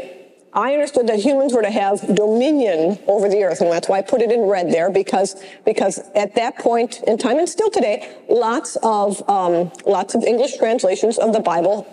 I 0.52 0.72
understood 0.72 1.06
that 1.06 1.20
humans 1.20 1.52
were 1.52 1.62
to 1.62 1.70
have 1.70 2.00
dominion 2.14 2.98
over 3.06 3.28
the 3.28 3.44
earth, 3.44 3.60
and 3.60 3.70
that's 3.70 3.88
why 3.88 3.98
I 3.98 4.02
put 4.02 4.20
it 4.20 4.32
in 4.32 4.40
red 4.42 4.72
there, 4.72 4.90
because 4.90 5.40
because 5.64 6.00
at 6.14 6.34
that 6.34 6.58
point 6.58 7.02
in 7.06 7.18
time, 7.18 7.38
and 7.38 7.48
still 7.48 7.70
today, 7.70 8.16
lots 8.28 8.76
of 8.82 9.28
um, 9.28 9.70
lots 9.86 10.14
of 10.16 10.24
English 10.24 10.56
translations 10.56 11.18
of 11.18 11.32
the 11.32 11.40
Bible 11.40 11.86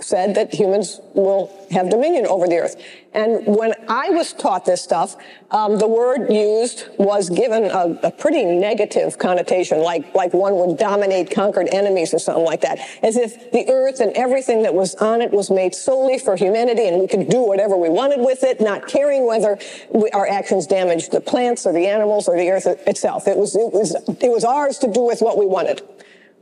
said 0.00 0.34
that 0.34 0.54
humans 0.54 1.00
will 1.14 1.50
have 1.70 1.90
dominion 1.90 2.26
over 2.26 2.46
the 2.46 2.56
earth. 2.56 2.76
And 3.14 3.46
when 3.46 3.74
I 3.88 4.10
was 4.10 4.32
taught 4.32 4.64
this 4.64 4.82
stuff, 4.82 5.16
um, 5.50 5.78
the 5.78 5.88
word 5.88 6.30
used 6.30 6.88
was 6.98 7.30
given 7.30 7.64
a, 7.64 7.98
a, 8.02 8.10
pretty 8.10 8.44
negative 8.44 9.18
connotation, 9.18 9.80
like, 9.80 10.14
like 10.14 10.34
one 10.34 10.54
would 10.56 10.78
dominate 10.78 11.30
conquered 11.30 11.68
enemies 11.72 12.12
or 12.12 12.18
something 12.18 12.44
like 12.44 12.60
that, 12.60 12.78
as 13.02 13.16
if 13.16 13.50
the 13.50 13.68
earth 13.70 14.00
and 14.00 14.12
everything 14.12 14.62
that 14.62 14.74
was 14.74 14.94
on 14.96 15.22
it 15.22 15.30
was 15.32 15.50
made 15.50 15.74
solely 15.74 16.18
for 16.18 16.36
humanity 16.36 16.86
and 16.86 17.00
we 17.00 17.08
could 17.08 17.28
do 17.28 17.40
whatever 17.40 17.76
we 17.76 17.88
wanted 17.88 18.20
with 18.20 18.44
it, 18.44 18.60
not 18.60 18.86
caring 18.86 19.26
whether 19.26 19.58
we, 19.90 20.10
our 20.10 20.28
actions 20.28 20.66
damaged 20.66 21.10
the 21.10 21.20
plants 21.20 21.66
or 21.66 21.72
the 21.72 21.86
animals 21.86 22.28
or 22.28 22.36
the 22.36 22.50
earth 22.50 22.66
itself. 22.86 23.26
It 23.26 23.36
was, 23.36 23.56
it 23.56 23.72
was, 23.72 23.94
it 23.94 24.30
was 24.30 24.44
ours 24.44 24.78
to 24.78 24.92
do 24.92 25.00
with 25.00 25.20
what 25.20 25.38
we 25.38 25.46
wanted. 25.46 25.82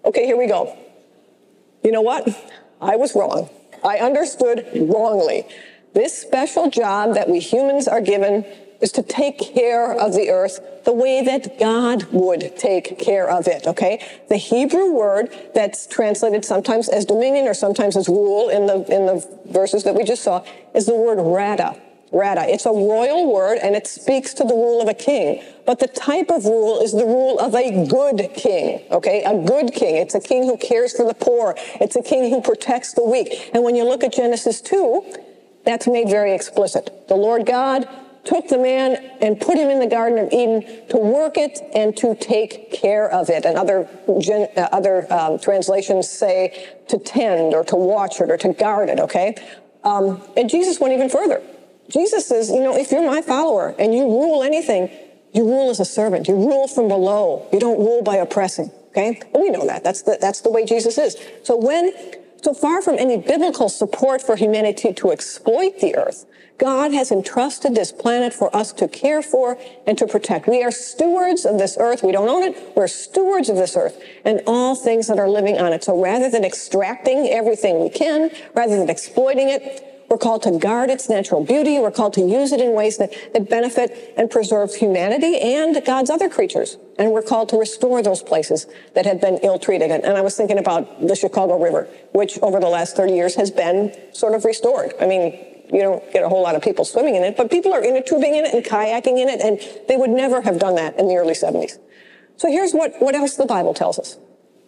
Okay, 0.04 0.26
here 0.26 0.36
we 0.36 0.46
go. 0.46 0.76
You 1.82 1.92
know 1.92 2.02
what? 2.02 2.28
I 2.80 2.96
was 2.96 3.14
wrong. 3.14 3.48
I 3.84 3.98
understood 3.98 4.66
wrongly. 4.74 5.46
This 5.94 6.16
special 6.16 6.70
job 6.70 7.14
that 7.14 7.28
we 7.28 7.40
humans 7.40 7.88
are 7.88 8.00
given 8.00 8.44
is 8.80 8.92
to 8.92 9.02
take 9.02 9.38
care 9.38 9.92
of 9.92 10.12
the 10.12 10.30
earth 10.30 10.60
the 10.84 10.92
way 10.92 11.24
that 11.24 11.58
God 11.58 12.04
would 12.12 12.56
take 12.56 12.98
care 12.98 13.28
of 13.28 13.46
it, 13.48 13.66
okay? 13.66 14.04
The 14.28 14.36
Hebrew 14.36 14.92
word 14.92 15.30
that's 15.54 15.86
translated 15.86 16.44
sometimes 16.44 16.88
as 16.88 17.04
dominion 17.04 17.46
or 17.46 17.54
sometimes 17.54 17.96
as 17.96 18.08
rule 18.08 18.48
in 18.48 18.66
the, 18.66 18.74
in 18.94 19.06
the 19.06 19.26
verses 19.46 19.84
that 19.84 19.94
we 19.94 20.04
just 20.04 20.22
saw 20.22 20.44
is 20.74 20.86
the 20.86 20.94
word 20.94 21.18
radah. 21.18 21.80
Radah. 22.12 22.48
It's 22.48 22.66
a 22.66 22.70
royal 22.70 23.32
word 23.32 23.58
and 23.58 23.74
it 23.74 23.86
speaks 23.86 24.32
to 24.34 24.44
the 24.44 24.54
rule 24.54 24.80
of 24.80 24.88
a 24.88 24.94
king. 24.94 25.42
But 25.66 25.80
the 25.80 25.88
type 25.88 26.30
of 26.30 26.44
rule 26.44 26.80
is 26.80 26.92
the 26.92 27.04
rule 27.04 27.38
of 27.38 27.54
a 27.54 27.86
good 27.86 28.30
king, 28.34 28.82
okay? 28.90 29.24
A 29.24 29.36
good 29.36 29.72
king. 29.72 29.96
It's 29.96 30.14
a 30.14 30.20
king 30.20 30.44
who 30.44 30.56
cares 30.56 30.96
for 30.96 31.04
the 31.04 31.14
poor. 31.14 31.54
It's 31.80 31.96
a 31.96 32.02
king 32.02 32.30
who 32.30 32.40
protects 32.40 32.92
the 32.92 33.04
weak. 33.04 33.50
And 33.52 33.64
when 33.64 33.74
you 33.74 33.84
look 33.84 34.04
at 34.04 34.12
Genesis 34.12 34.60
2, 34.60 35.04
that's 35.64 35.88
made 35.88 36.08
very 36.08 36.32
explicit. 36.32 37.08
The 37.08 37.16
Lord 37.16 37.44
God 37.44 37.88
took 38.24 38.48
the 38.48 38.58
man 38.58 38.96
and 39.20 39.40
put 39.40 39.56
him 39.56 39.68
in 39.70 39.78
the 39.78 39.86
Garden 39.86 40.18
of 40.18 40.32
Eden 40.32 40.62
to 40.88 40.96
work 40.96 41.36
it 41.36 41.60
and 41.74 41.96
to 41.96 42.14
take 42.14 42.72
care 42.72 43.08
of 43.10 43.30
it. 43.30 43.44
And 43.44 43.56
other, 43.56 43.88
gen, 44.18 44.48
uh, 44.56 44.68
other 44.72 45.12
um, 45.12 45.38
translations 45.38 46.08
say 46.08 46.68
to 46.88 46.98
tend 46.98 47.54
or 47.54 47.64
to 47.64 47.76
watch 47.76 48.20
it 48.20 48.30
or 48.30 48.36
to 48.38 48.52
guard 48.52 48.88
it, 48.88 49.00
okay? 49.00 49.36
Um, 49.84 50.22
and 50.36 50.50
Jesus 50.50 50.80
went 50.80 50.92
even 50.92 51.08
further. 51.08 51.40
Jesus 51.88 52.26
says, 52.26 52.50
you 52.50 52.60
know, 52.60 52.76
if 52.76 52.90
you're 52.90 53.06
my 53.06 53.22
follower 53.22 53.74
and 53.78 53.94
you 53.94 54.04
rule 54.04 54.42
anything, 54.42 54.90
you 55.32 55.44
rule 55.44 55.70
as 55.70 55.80
a 55.80 55.84
servant. 55.84 56.28
You 56.28 56.34
rule 56.34 56.66
from 56.66 56.88
below. 56.88 57.46
You 57.52 57.60
don't 57.60 57.78
rule 57.78 58.02
by 58.02 58.16
oppressing. 58.16 58.70
Okay? 58.88 59.20
And 59.34 59.42
we 59.42 59.50
know 59.50 59.66
that. 59.66 59.84
That's 59.84 60.02
the, 60.02 60.18
that's 60.20 60.40
the 60.40 60.50
way 60.50 60.64
Jesus 60.64 60.96
is. 60.96 61.16
So 61.42 61.56
when, 61.56 61.92
so 62.42 62.54
far 62.54 62.80
from 62.80 62.98
any 62.98 63.18
biblical 63.18 63.68
support 63.68 64.22
for 64.22 64.36
humanity 64.36 64.94
to 64.94 65.10
exploit 65.10 65.80
the 65.80 65.96
earth, 65.96 66.24
God 66.58 66.94
has 66.94 67.12
entrusted 67.12 67.74
this 67.74 67.92
planet 67.92 68.32
for 68.32 68.54
us 68.56 68.72
to 68.74 68.88
care 68.88 69.20
for 69.20 69.58
and 69.86 69.98
to 69.98 70.06
protect. 70.06 70.48
We 70.48 70.62
are 70.62 70.70
stewards 70.70 71.44
of 71.44 71.58
this 71.58 71.76
earth. 71.78 72.02
We 72.02 72.12
don't 72.12 72.30
own 72.30 72.42
it. 72.44 72.72
We're 72.74 72.88
stewards 72.88 73.50
of 73.50 73.56
this 73.56 73.76
earth 73.76 74.02
and 74.24 74.40
all 74.46 74.74
things 74.74 75.08
that 75.08 75.18
are 75.18 75.28
living 75.28 75.58
on 75.58 75.74
it. 75.74 75.84
So 75.84 76.02
rather 76.02 76.30
than 76.30 76.44
extracting 76.44 77.28
everything 77.28 77.82
we 77.82 77.90
can, 77.90 78.30
rather 78.54 78.78
than 78.78 78.88
exploiting 78.88 79.50
it, 79.50 79.95
we're 80.08 80.18
called 80.18 80.42
to 80.44 80.58
guard 80.58 80.90
its 80.90 81.08
natural 81.08 81.44
beauty. 81.44 81.78
We're 81.78 81.90
called 81.90 82.14
to 82.14 82.20
use 82.20 82.52
it 82.52 82.60
in 82.60 82.72
ways 82.72 82.98
that, 82.98 83.12
that 83.32 83.48
benefit 83.48 84.14
and 84.16 84.30
preserve 84.30 84.74
humanity 84.74 85.38
and 85.38 85.84
God's 85.84 86.10
other 86.10 86.28
creatures. 86.28 86.76
And 86.98 87.12
we're 87.12 87.22
called 87.22 87.48
to 87.50 87.58
restore 87.58 88.02
those 88.02 88.22
places 88.22 88.66
that 88.94 89.04
have 89.06 89.20
been 89.20 89.38
ill-treated. 89.42 89.90
And, 89.90 90.04
and 90.04 90.16
I 90.16 90.20
was 90.20 90.36
thinking 90.36 90.58
about 90.58 91.06
the 91.06 91.16
Chicago 91.16 91.62
River, 91.62 91.88
which 92.12 92.38
over 92.40 92.60
the 92.60 92.68
last 92.68 92.96
30 92.96 93.12
years 93.12 93.34
has 93.34 93.50
been 93.50 93.94
sort 94.12 94.34
of 94.34 94.44
restored. 94.44 94.94
I 95.00 95.06
mean, 95.06 95.32
you 95.72 95.80
don't 95.80 96.12
get 96.12 96.22
a 96.22 96.28
whole 96.28 96.42
lot 96.42 96.54
of 96.54 96.62
people 96.62 96.84
swimming 96.84 97.16
in 97.16 97.24
it, 97.24 97.36
but 97.36 97.50
people 97.50 97.72
are 97.72 97.82
inner 97.82 98.00
tubing 98.00 98.34
in 98.36 98.44
it 98.44 98.54
and 98.54 98.64
kayaking 98.64 99.20
in 99.20 99.28
it, 99.28 99.40
and 99.40 99.60
they 99.88 99.96
would 99.96 100.10
never 100.10 100.40
have 100.42 100.58
done 100.58 100.76
that 100.76 100.98
in 100.98 101.08
the 101.08 101.16
early 101.16 101.34
70s. 101.34 101.78
So 102.36 102.48
here's 102.48 102.72
what, 102.72 102.94
what 103.00 103.14
else 103.14 103.34
the 103.34 103.46
Bible 103.46 103.74
tells 103.74 103.98
us. 103.98 104.18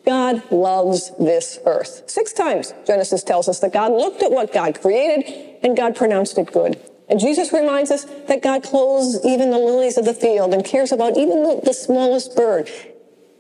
God 0.09 0.51
loves 0.51 1.13
this 1.19 1.59
earth. 1.67 2.05
Six 2.07 2.33
times 2.33 2.73
Genesis 2.87 3.23
tells 3.23 3.47
us 3.47 3.61
that 3.61 3.75
God 3.75 3.93
looked 3.93 4.23
at 4.23 4.31
what 4.31 4.55
God 4.55 4.81
created 4.81 5.59
and 5.63 5.77
God 5.77 5.95
pronounced 5.95 6.39
it 6.39 6.51
good. 6.51 6.81
And 7.11 7.21
Jesus 7.21 7.53
reminds 7.53 7.91
us 7.91 8.05
that 8.27 8.43
God 8.43 8.63
clothes 8.63 9.21
even 9.23 9.51
the 9.51 9.59
lilies 9.59 9.99
of 9.99 10.07
the 10.07 10.15
field 10.15 10.55
and 10.55 10.65
cares 10.65 10.93
about 10.93 11.19
even 11.19 11.43
the, 11.43 11.61
the 11.63 11.75
smallest 11.75 12.35
bird. 12.35 12.71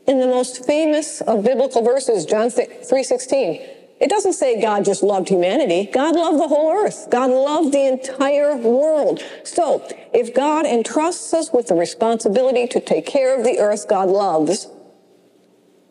In 0.06 0.20
the 0.20 0.26
most 0.26 0.66
famous 0.66 1.22
of 1.22 1.42
biblical 1.42 1.80
verses, 1.82 2.26
John 2.26 2.50
3:16, 2.50 3.62
it 3.98 4.10
doesn't 4.10 4.34
say 4.34 4.60
God 4.60 4.84
just 4.84 5.02
loved 5.02 5.30
humanity. 5.30 5.88
God 5.90 6.16
loved 6.16 6.38
the 6.38 6.48
whole 6.48 6.70
earth. 6.70 7.08
God 7.08 7.30
loved 7.30 7.72
the 7.72 7.86
entire 7.86 8.54
world. 8.56 9.22
So, 9.42 9.88
if 10.12 10.34
God 10.34 10.66
entrusts 10.66 11.32
us 11.32 11.50
with 11.50 11.68
the 11.68 11.74
responsibility 11.74 12.66
to 12.66 12.78
take 12.78 13.06
care 13.06 13.34
of 13.34 13.42
the 13.42 13.58
earth 13.58 13.88
God 13.88 14.10
loves, 14.10 14.68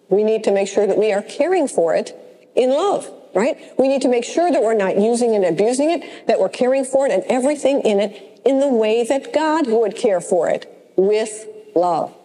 we 0.10 0.24
need 0.24 0.44
to 0.46 0.52
make 0.52 0.68
sure 0.68 0.88
that 0.88 0.98
we 0.98 1.12
are 1.12 1.22
caring 1.22 1.68
for 1.68 1.96
it 1.96 2.16
in 2.56 2.70
love, 2.70 3.10
right? 3.36 3.58
We 3.78 3.88
need 3.88 4.02
to 4.04 4.08
make 4.08 4.24
sure 4.24 4.52
that 4.52 4.62
we're 4.62 4.74
not 4.74 4.98
using 4.98 5.36
and 5.36 5.46
abusing 5.46 5.92
it, 5.92 6.28
that 6.28 6.40
we're 6.40 6.50
caring 6.50 6.86
for 6.86 7.06
it 7.06 7.12
and 7.12 7.24
everything 7.24 7.82
in 7.82 8.00
it 8.00 8.42
in 8.46 8.60
the 8.60 8.68
way 8.70 9.04
that 9.04 9.34
God 9.34 9.68
would 9.68 9.96
care 9.96 10.22
for 10.22 10.50
it 10.50 10.94
with 10.96 11.48
love. 11.76 12.16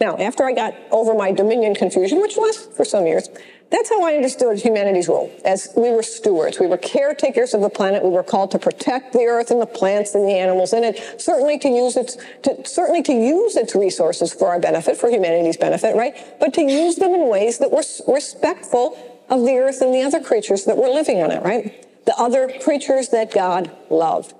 Now, 0.00 0.16
after 0.18 0.44
I 0.44 0.52
got 0.52 0.74
over 0.90 1.14
my 1.14 1.30
dominion 1.30 1.74
confusion, 1.74 2.20
which 2.20 2.36
lasted 2.36 2.74
for 2.74 2.84
some 2.84 3.06
years, 3.06 3.28
that's 3.72 3.88
how 3.88 4.04
I 4.04 4.14
understood 4.14 4.58
humanity's 4.58 5.08
role. 5.08 5.32
As 5.46 5.70
we 5.74 5.90
were 5.90 6.02
stewards, 6.02 6.60
we 6.60 6.66
were 6.66 6.76
caretakers 6.76 7.54
of 7.54 7.62
the 7.62 7.70
planet. 7.70 8.04
We 8.04 8.10
were 8.10 8.22
called 8.22 8.50
to 8.50 8.58
protect 8.58 9.14
the 9.14 9.24
earth 9.24 9.50
and 9.50 9.62
the 9.62 9.66
plants 9.66 10.14
and 10.14 10.28
the 10.28 10.34
animals 10.34 10.74
in 10.74 10.84
it. 10.84 11.20
Certainly 11.20 11.58
to 11.60 11.68
use 11.68 11.96
its, 11.96 12.18
to, 12.42 12.66
certainly 12.66 13.02
to 13.02 13.14
use 13.14 13.56
its 13.56 13.74
resources 13.74 14.32
for 14.32 14.48
our 14.48 14.60
benefit, 14.60 14.98
for 14.98 15.08
humanity's 15.08 15.56
benefit, 15.56 15.96
right? 15.96 16.14
But 16.38 16.52
to 16.54 16.62
use 16.62 16.96
them 16.96 17.14
in 17.14 17.28
ways 17.28 17.58
that 17.58 17.70
were 17.70 17.82
respectful 18.12 19.24
of 19.30 19.40
the 19.40 19.56
earth 19.56 19.80
and 19.80 19.94
the 19.94 20.02
other 20.02 20.20
creatures 20.20 20.66
that 20.66 20.76
were 20.76 20.88
living 20.88 21.22
on 21.22 21.30
it, 21.30 21.42
right? 21.42 22.04
The 22.04 22.14
other 22.18 22.52
creatures 22.62 23.08
that 23.08 23.32
God 23.32 23.70
loved. 23.88 24.34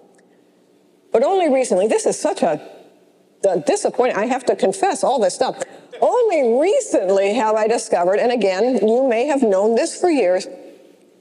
But 1.11 1.23
only 1.23 1.49
recently, 1.49 1.87
this 1.87 2.05
is 2.05 2.21
such 2.21 2.43
a 2.43 2.61
disappointing. 3.67 4.17
I 4.17 4.27
have 4.27 4.45
to 4.47 4.57
confess 4.57 5.03
all 5.03 5.19
this 5.19 5.35
stuff. 5.35 5.63
Only 6.03 6.59
recently 6.61 7.35
have 7.35 7.55
I 7.55 7.69
discovered, 7.69 8.17
and 8.17 8.33
again, 8.33 8.87
you 8.87 9.09
may 9.09 9.27
have 9.27 9.41
known 9.41 9.77
this 9.77 9.99
for 9.99 10.11
years, 10.11 10.49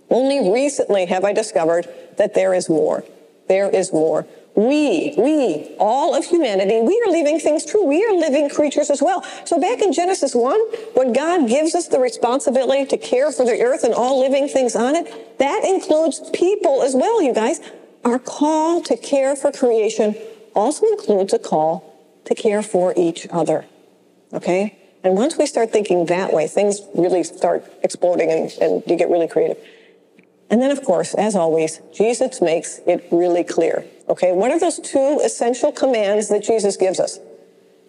only 0.09 0.51
recently 0.51 1.05
have 1.05 1.23
I 1.23 1.33
discovered 1.33 1.87
that 2.17 2.33
there 2.33 2.55
is 2.55 2.67
more. 2.67 3.03
There 3.47 3.69
is 3.69 3.93
more. 3.93 4.25
We, 4.55 5.13
we, 5.17 5.75
all 5.79 6.15
of 6.15 6.25
humanity, 6.25 6.81
we 6.81 7.01
are 7.05 7.11
living 7.11 7.39
things 7.39 7.63
true. 7.63 7.85
We 7.85 8.03
are 8.03 8.13
living 8.13 8.49
creatures 8.49 8.89
as 8.89 9.01
well. 9.01 9.23
So 9.45 9.59
back 9.59 9.81
in 9.81 9.93
Genesis 9.93 10.35
1, 10.35 10.59
when 10.95 11.13
God 11.13 11.47
gives 11.47 11.73
us 11.75 11.87
the 11.87 11.99
responsibility 11.99 12.85
to 12.87 12.97
care 12.97 13.31
for 13.31 13.45
the 13.45 13.61
earth 13.61 13.83
and 13.83 13.93
all 13.93 14.19
living 14.19 14.49
things 14.49 14.75
on 14.75 14.95
it, 14.95 15.37
that 15.37 15.63
includes 15.63 16.29
people 16.31 16.81
as 16.81 16.95
well, 16.95 17.21
you 17.21 17.33
guys. 17.33 17.61
Our 18.03 18.19
call 18.19 18.81
to 18.81 18.97
care 18.97 19.35
for 19.35 19.51
creation 19.51 20.15
also 20.55 20.87
includes 20.87 21.33
a 21.33 21.39
call 21.39 22.21
to 22.25 22.35
care 22.35 22.63
for 22.63 22.93
each 22.97 23.27
other. 23.31 23.65
Okay? 24.33 24.77
And 25.03 25.15
once 25.15 25.37
we 25.37 25.45
start 25.45 25.71
thinking 25.71 26.05
that 26.05 26.31
way, 26.31 26.47
things 26.47 26.81
really 26.93 27.23
start 27.23 27.65
exploding 27.83 28.31
and, 28.31 28.51
and 28.61 28.83
you 28.85 28.95
get 28.95 29.09
really 29.09 29.27
creative. 29.27 29.57
And 30.49 30.61
then, 30.61 30.69
of 30.69 30.83
course, 30.83 31.13
as 31.13 31.35
always, 31.35 31.79
Jesus 31.93 32.41
makes 32.41 32.79
it 32.85 33.07
really 33.09 33.43
clear. 33.43 33.85
Okay, 34.09 34.33
what 34.33 34.51
are 34.51 34.59
those 34.59 34.79
two 34.79 35.21
essential 35.23 35.71
commands 35.71 36.27
that 36.27 36.43
Jesus 36.43 36.75
gives 36.75 36.99
us? 36.99 37.19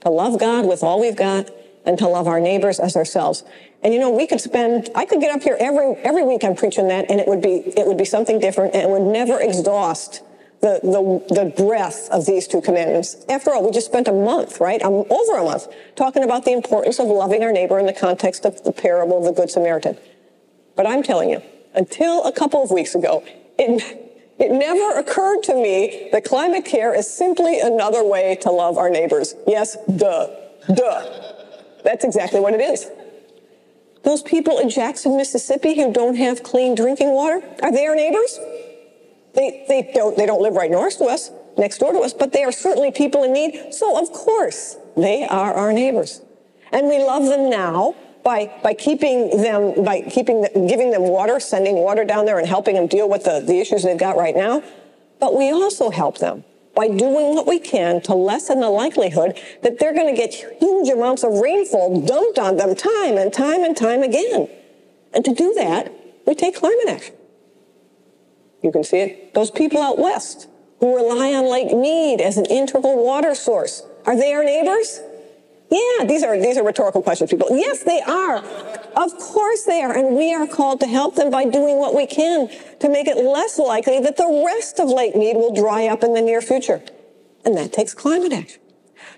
To 0.03 0.11
love 0.11 0.39
God 0.39 0.67
with 0.67 0.83
all 0.83 1.01
we've 1.01 1.17
got 1.17 1.51
and 1.85 1.99
to 1.99 2.07
love 2.07 2.29
our 2.29 2.39
neighbors 2.39 2.79
as 2.79 2.97
ourselves. 2.97 3.43
And 3.83 3.93
you 3.93 3.99
know, 3.99 4.11
we 4.11 4.29
could 4.29 4.41
spend, 4.41 4.89
I 4.95 5.05
could 5.05 5.21
get 5.21 5.35
up 5.35 5.43
here 5.43 5.57
every, 5.59 5.97
every 5.97 6.25
week 6.25 6.45
I'm 6.45 6.55
preaching 6.55 6.89
that 6.89 7.11
and 7.11 7.21
it 7.21 7.27
would 7.27 7.43
be, 7.43 7.57
it 7.77 7.87
would 7.87 7.99
be 7.99 8.05
something 8.05 8.39
different 8.39 8.75
and 8.75 8.85
it 8.85 8.89
would 8.89 9.03
never 9.03 9.41
exhaust 9.41 10.23
the, 10.63 10.79
the, 10.85 11.35
the 11.35 11.51
breadth 11.51 12.09
of 12.13 12.25
these 12.25 12.47
two 12.47 12.61
commandments. 12.61 13.17
After 13.29 13.53
all, 13.53 13.65
we 13.65 13.73
just 13.73 13.87
spent 13.87 14.07
a 14.07 14.13
month, 14.13 14.61
right? 14.61 14.81
Um, 14.81 15.05
over 15.11 15.37
a 15.37 15.45
month, 15.45 15.67
talking 15.97 16.23
about 16.23 16.45
the 16.45 16.53
importance 16.53 17.01
of 17.01 17.09
loving 17.09 17.43
our 17.43 17.53
neighbor 17.53 17.81
in 17.81 17.87
the 17.87 17.93
context 17.93 18.45
of 18.45 18.63
the 18.63 18.71
parable 18.71 19.19
of 19.19 19.25
the 19.25 19.33
Good 19.33 19.51
Samaritan. 19.51 19.99
But 20.77 20.87
I'm 20.87 21.03
telling 21.03 21.31
you, 21.31 21.43
until 21.75 22.25
a 22.25 22.33
couple 22.33 22.63
of 22.63 22.71
weeks 22.71 22.95
ago, 22.95 23.25
it, 23.59 23.83
it 24.39 24.53
never 24.53 24.99
occurred 25.01 25.43
to 25.45 25.55
me 25.55 26.09
that 26.13 26.25
climate 26.25 26.65
care 26.65 26.95
is 26.95 27.13
simply 27.13 27.59
another 27.59 28.05
way 28.05 28.37
to 28.43 28.51
love 28.53 28.79
our 28.79 28.89
neighbors. 28.89 29.35
Yes, 29.49 29.77
duh, 29.97 30.29
duh. 30.73 31.33
That's 31.83 32.05
exactly 32.05 32.39
what 32.39 32.55
it 32.55 32.61
is. 32.61 32.89
Those 34.05 34.23
people 34.23 34.59
in 34.59 34.69
Jackson, 34.69 35.17
Mississippi 35.17 35.75
who 35.75 35.93
don't 35.93 36.15
have 36.15 36.45
clean 36.45 36.77
drinking 36.77 37.11
water, 37.11 37.43
are 37.63 37.73
they 37.73 37.87
our 37.87 37.97
neighbors? 37.97 38.39
They, 39.35 39.65
they, 39.69 39.93
don't, 39.95 40.17
they 40.17 40.27
don't 40.27 40.43
live 40.43 40.55
right 40.55 40.71
next 40.71 40.97
to 40.97 41.05
us, 41.05 41.31
next 41.57 41.79
door 41.79 41.93
to 41.93 42.01
us, 42.01 42.13
but 42.13 42.33
they 42.33 42.45
are 42.45 42.53
certainly 42.53 42.93
people 42.93 43.25
in 43.25 43.33
need. 43.33 43.73
So 43.73 44.01
of 44.01 44.13
course, 44.13 44.77
they 44.97 45.25
are 45.25 45.55
our 45.55 45.73
neighbors. 45.73 46.21
And 46.71 46.89
we 46.89 46.99
love 46.99 47.25
them 47.25 47.51
now 47.51 47.95
by, 48.25 48.53
by 48.63 48.75
keeping 48.75 49.43
them, 49.43 49.85
by 49.85 50.03
keeping, 50.03 50.43
giving 50.69 50.91
them 50.91 51.03
water, 51.03 51.41
sending 51.41 51.77
water 51.77 52.05
down 52.05 52.25
there 52.25 52.39
and 52.39 52.47
helping 52.47 52.75
them 52.75 52.87
deal 52.87 53.09
with 53.09 53.25
the, 53.25 53.41
the 53.41 53.59
issues 53.59 53.83
they've 53.83 53.99
got 53.99 54.17
right 54.17 54.37
now. 54.37 54.63
But 55.19 55.37
we 55.37 55.51
also 55.51 55.91
help 55.91 56.19
them 56.19 56.45
by 56.75 56.89
doing 56.89 57.35
what 57.35 57.47
we 57.47 57.59
can 57.59 58.01
to 58.03 58.15
lessen 58.15 58.61
the 58.61 58.71
likelihood 58.71 59.39
that 59.63 59.79
they're 59.79 59.95
going 59.95 60.15
to 60.15 60.21
get 60.21 60.33
huge 60.33 60.89
amounts 60.89 61.23
of 61.23 61.33
rainfall 61.33 62.01
dumped 62.01 62.39
on 62.39 62.57
them 62.57 62.75
time 62.75 63.17
and 63.19 63.33
time 63.33 63.63
and 63.63 63.77
time 63.77 64.03
again. 64.03 64.49
And 65.13 65.25
to 65.25 65.35
do 65.35 65.53
that, 65.55 65.93
we 66.27 66.35
take 66.35 66.57
climate 66.57 66.89
action. 66.89 67.15
You 68.63 68.73
can 68.73 68.85
see 68.85 68.99
it. 68.99 69.35
Those 69.35 69.51
people 69.51 69.81
out 69.81 69.99
west 69.99 70.49
who 70.79 70.97
rely 70.97 71.35
on 71.35 71.51
Lake 71.51 71.77
Mead 71.77 72.21
as 72.21 72.37
an 72.37 72.47
integral 72.47 73.05
water 73.05 73.35
source, 73.35 73.83
are 74.07 74.17
they 74.17 74.33
our 74.33 74.45
neighbors? 74.45 75.01
Yeah, 75.71 76.05
these 76.05 76.23
are, 76.23 76.39
these 76.39 76.59
are 76.59 76.65
rhetorical 76.65 77.03
questions, 77.03 77.31
people. 77.31 77.49
Yes, 77.51 77.83
they 77.83 78.03
are. 78.03 78.39
Of 78.95 79.17
course 79.19 79.65
they 79.65 79.81
are. 79.83 79.97
And 79.97 80.17
we 80.17 80.35
are 80.35 80.47
called 80.47 80.81
to 80.81 80.87
help 80.87 81.15
them 81.15 81.31
by 81.31 81.45
doing 81.45 81.79
what 81.79 81.95
we 81.95 82.07
can 82.07 82.51
to 82.81 82.89
make 82.91 83.09
it 83.09 83.17
less 83.17 83.59
likely 83.59 83.99
that 84.01 84.19
the 84.19 84.45
rest 84.47 84.79
of 84.79 84.91
Lake 84.91 85.17
Mead 85.17 85.37
will 85.37 85.55
dry 85.55 85.87
up 85.87 86.03
in 86.03 86.13
the 86.13 86.21
near 86.21 86.43
future. 86.43 86.83
And 87.45 87.57
that 87.57 87.73
takes 87.73 87.95
climate 87.95 88.35
action. 88.35 88.61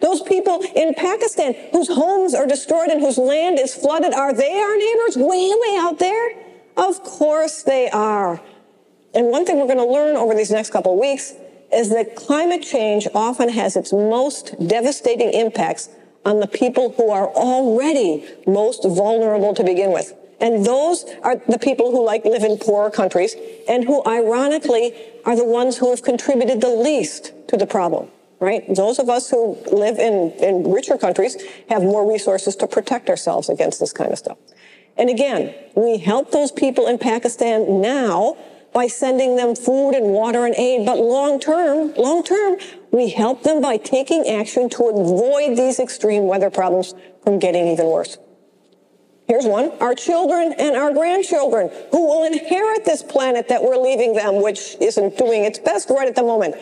Those 0.01 0.23
people 0.23 0.63
in 0.77 0.95
Pakistan 0.95 1.55
whose 1.73 1.89
homes 1.89 2.35
are 2.35 2.47
destroyed 2.47 2.89
and 2.89 3.01
whose 3.01 3.19
land 3.19 3.59
is 3.59 3.75
flooded, 3.75 4.15
are 4.15 4.33
they 4.33 4.57
our 4.57 4.77
neighbors 4.77 5.17
way, 5.17 5.53
way 5.57 5.77
out 5.81 5.99
there? 5.99 6.37
Of 6.77 7.03
course 7.03 7.63
they 7.63 7.91
are. 7.91 8.41
And 9.15 9.29
one 9.29 9.45
thing 9.45 9.59
we're 9.59 9.67
going 9.67 9.79
to 9.79 9.87
learn 9.87 10.17
over 10.17 10.35
these 10.35 10.51
next 10.51 10.71
couple 10.71 10.93
of 10.93 10.99
weeks 10.99 11.33
is 11.73 11.91
that 11.91 12.17
climate 12.17 12.63
change 12.63 13.07
often 13.15 13.49
has 13.49 13.77
its 13.77 13.93
most 13.93 14.55
devastating 14.67 15.33
impacts 15.33 15.89
on 16.25 16.41
the 16.41 16.47
people 16.47 16.93
who 16.93 17.11
are 17.11 17.29
already 17.29 18.25
most 18.47 18.85
vulnerable 18.85 19.55
to 19.55 19.63
begin 19.63 19.93
with. 19.93 20.15
And 20.41 20.65
those 20.65 21.05
are 21.23 21.37
the 21.49 21.59
people 21.59 21.91
who 21.91 22.05
like 22.05 22.25
live 22.25 22.43
in 22.43 22.59
poorer 22.59 22.91
countries 22.91 23.37
and 23.69 23.85
who 23.85 24.03
ironically 24.07 24.95
are 25.25 25.37
the 25.37 25.45
ones 25.45 25.77
who 25.77 25.91
have 25.91 26.03
contributed 26.03 26.61
the 26.61 26.69
least 26.69 27.33
to 27.49 27.57
the 27.57 27.67
problem, 27.67 28.09
right? 28.41 28.63
Those 28.75 28.99
of 28.99 29.09
us 29.09 29.31
who 29.31 29.57
live 29.71 29.99
in, 29.99 30.33
in 30.33 30.73
richer 30.73 30.99
countries 30.99 31.37
have 31.69 31.83
more 31.83 32.11
resources 32.11 32.57
to 32.57 32.67
protect 32.67 33.09
ourselves 33.09 33.49
against 33.49 33.81
this 33.81 33.93
kind 33.93 34.13
of 34.13 34.19
stuff. 34.19 34.39
And 34.97 35.11
again, 35.11 35.55
we 35.75 35.99
help 35.99 36.31
those 36.31 36.53
people 36.53 36.87
in 36.87 36.99
Pakistan 36.99 37.81
now 37.81 38.37
by 38.75 38.89
sending 38.89 39.37
them 39.37 39.55
food 39.55 39.93
and 39.93 40.07
water 40.07 40.45
and 40.45 40.55
aid. 40.57 40.85
But 40.85 40.99
long 40.99 41.41
term, 41.41 41.95
long 41.95 42.25
term, 42.25 42.59
we 42.91 43.09
help 43.09 43.45
them 43.45 43.63
by 43.63 43.79
taking 43.79 44.29
action 44.29 44.69
to 44.71 44.85
avoid 44.89 45.57
these 45.57 45.79
extreme 45.79 46.27
weather 46.27 46.51
problems 46.51 46.93
from 47.23 47.39
getting 47.39 47.69
even 47.69 47.87
worse. 47.87 48.19
Here's 49.27 49.47
one. 49.47 49.71
Our 49.81 49.95
children 49.95 50.55
and 50.59 50.77
our 50.77 50.93
grandchildren 50.93 51.71
who 51.93 52.07
will 52.07 52.25
inherit 52.25 52.85
this 52.85 53.03
planet 53.03 53.49
that 53.49 53.63
we're 53.63 53.79
leaving 53.79 54.13
them, 54.13 54.43
which 54.43 54.77
isn't 54.81 55.17
doing 55.17 55.45
its 55.45 55.59
best 55.59 55.89
right 55.89 56.07
at 56.07 56.15
the 56.15 56.23
moment. 56.23 56.57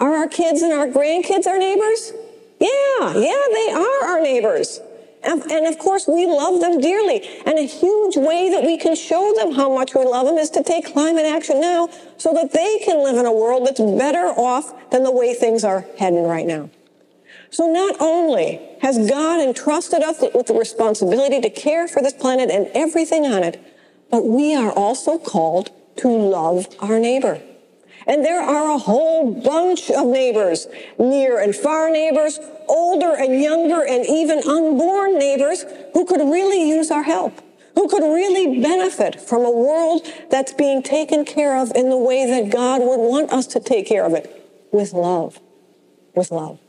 Are 0.00 0.16
our 0.16 0.28
kids 0.28 0.62
and 0.62 0.72
our 0.72 0.88
grandkids 0.88 1.46
our 1.46 1.58
neighbors? 1.58 2.12
Yeah, 2.58 3.14
yeah, 3.14 3.42
they 3.52 3.72
are 3.72 4.04
our 4.04 4.20
neighbors. 4.20 4.80
And 5.26 5.66
of 5.66 5.78
course, 5.78 6.06
we 6.06 6.26
love 6.26 6.60
them 6.60 6.80
dearly. 6.80 7.22
And 7.44 7.58
a 7.58 7.66
huge 7.66 8.16
way 8.16 8.50
that 8.50 8.62
we 8.64 8.76
can 8.76 8.94
show 8.94 9.34
them 9.34 9.52
how 9.52 9.72
much 9.72 9.94
we 9.94 10.04
love 10.04 10.26
them 10.26 10.38
is 10.38 10.50
to 10.50 10.62
take 10.62 10.92
climate 10.92 11.26
action 11.26 11.60
now 11.60 11.88
so 12.16 12.32
that 12.32 12.52
they 12.52 12.78
can 12.84 13.02
live 13.02 13.16
in 13.16 13.26
a 13.26 13.32
world 13.32 13.66
that's 13.66 13.80
better 13.80 14.28
off 14.28 14.90
than 14.90 15.02
the 15.02 15.10
way 15.10 15.34
things 15.34 15.64
are 15.64 15.84
heading 15.98 16.24
right 16.24 16.46
now. 16.46 16.70
So 17.50 17.70
not 17.70 17.96
only 18.00 18.60
has 18.82 19.08
God 19.08 19.40
entrusted 19.40 20.02
us 20.02 20.20
with 20.34 20.46
the 20.46 20.54
responsibility 20.54 21.40
to 21.40 21.50
care 21.50 21.88
for 21.88 22.02
this 22.02 22.12
planet 22.12 22.50
and 22.50 22.68
everything 22.74 23.24
on 23.24 23.42
it, 23.42 23.62
but 24.10 24.24
we 24.24 24.54
are 24.54 24.72
also 24.72 25.18
called 25.18 25.70
to 25.98 26.08
love 26.08 26.66
our 26.80 26.98
neighbor. 26.98 27.40
And 28.06 28.24
there 28.24 28.40
are 28.40 28.72
a 28.72 28.78
whole 28.78 29.32
bunch 29.32 29.90
of 29.90 30.06
neighbors, 30.06 30.68
near 30.98 31.40
and 31.40 31.54
far 31.54 31.90
neighbors, 31.90 32.38
older 32.68 33.14
and 33.14 33.42
younger 33.42 33.84
and 33.84 34.06
even 34.06 34.38
unborn 34.48 35.18
neighbors 35.18 35.64
who 35.92 36.04
could 36.04 36.20
really 36.20 36.68
use 36.68 36.90
our 36.92 37.02
help, 37.02 37.40
who 37.74 37.88
could 37.88 38.02
really 38.02 38.60
benefit 38.60 39.20
from 39.20 39.44
a 39.44 39.50
world 39.50 40.06
that's 40.30 40.52
being 40.52 40.82
taken 40.82 41.24
care 41.24 41.56
of 41.60 41.72
in 41.74 41.90
the 41.90 41.96
way 41.96 42.26
that 42.26 42.52
God 42.52 42.80
would 42.80 43.00
want 43.00 43.32
us 43.32 43.46
to 43.48 43.60
take 43.60 43.86
care 43.86 44.04
of 44.04 44.12
it, 44.12 44.30
with 44.70 44.92
love, 44.92 45.40
with 46.14 46.30
love. 46.30 46.60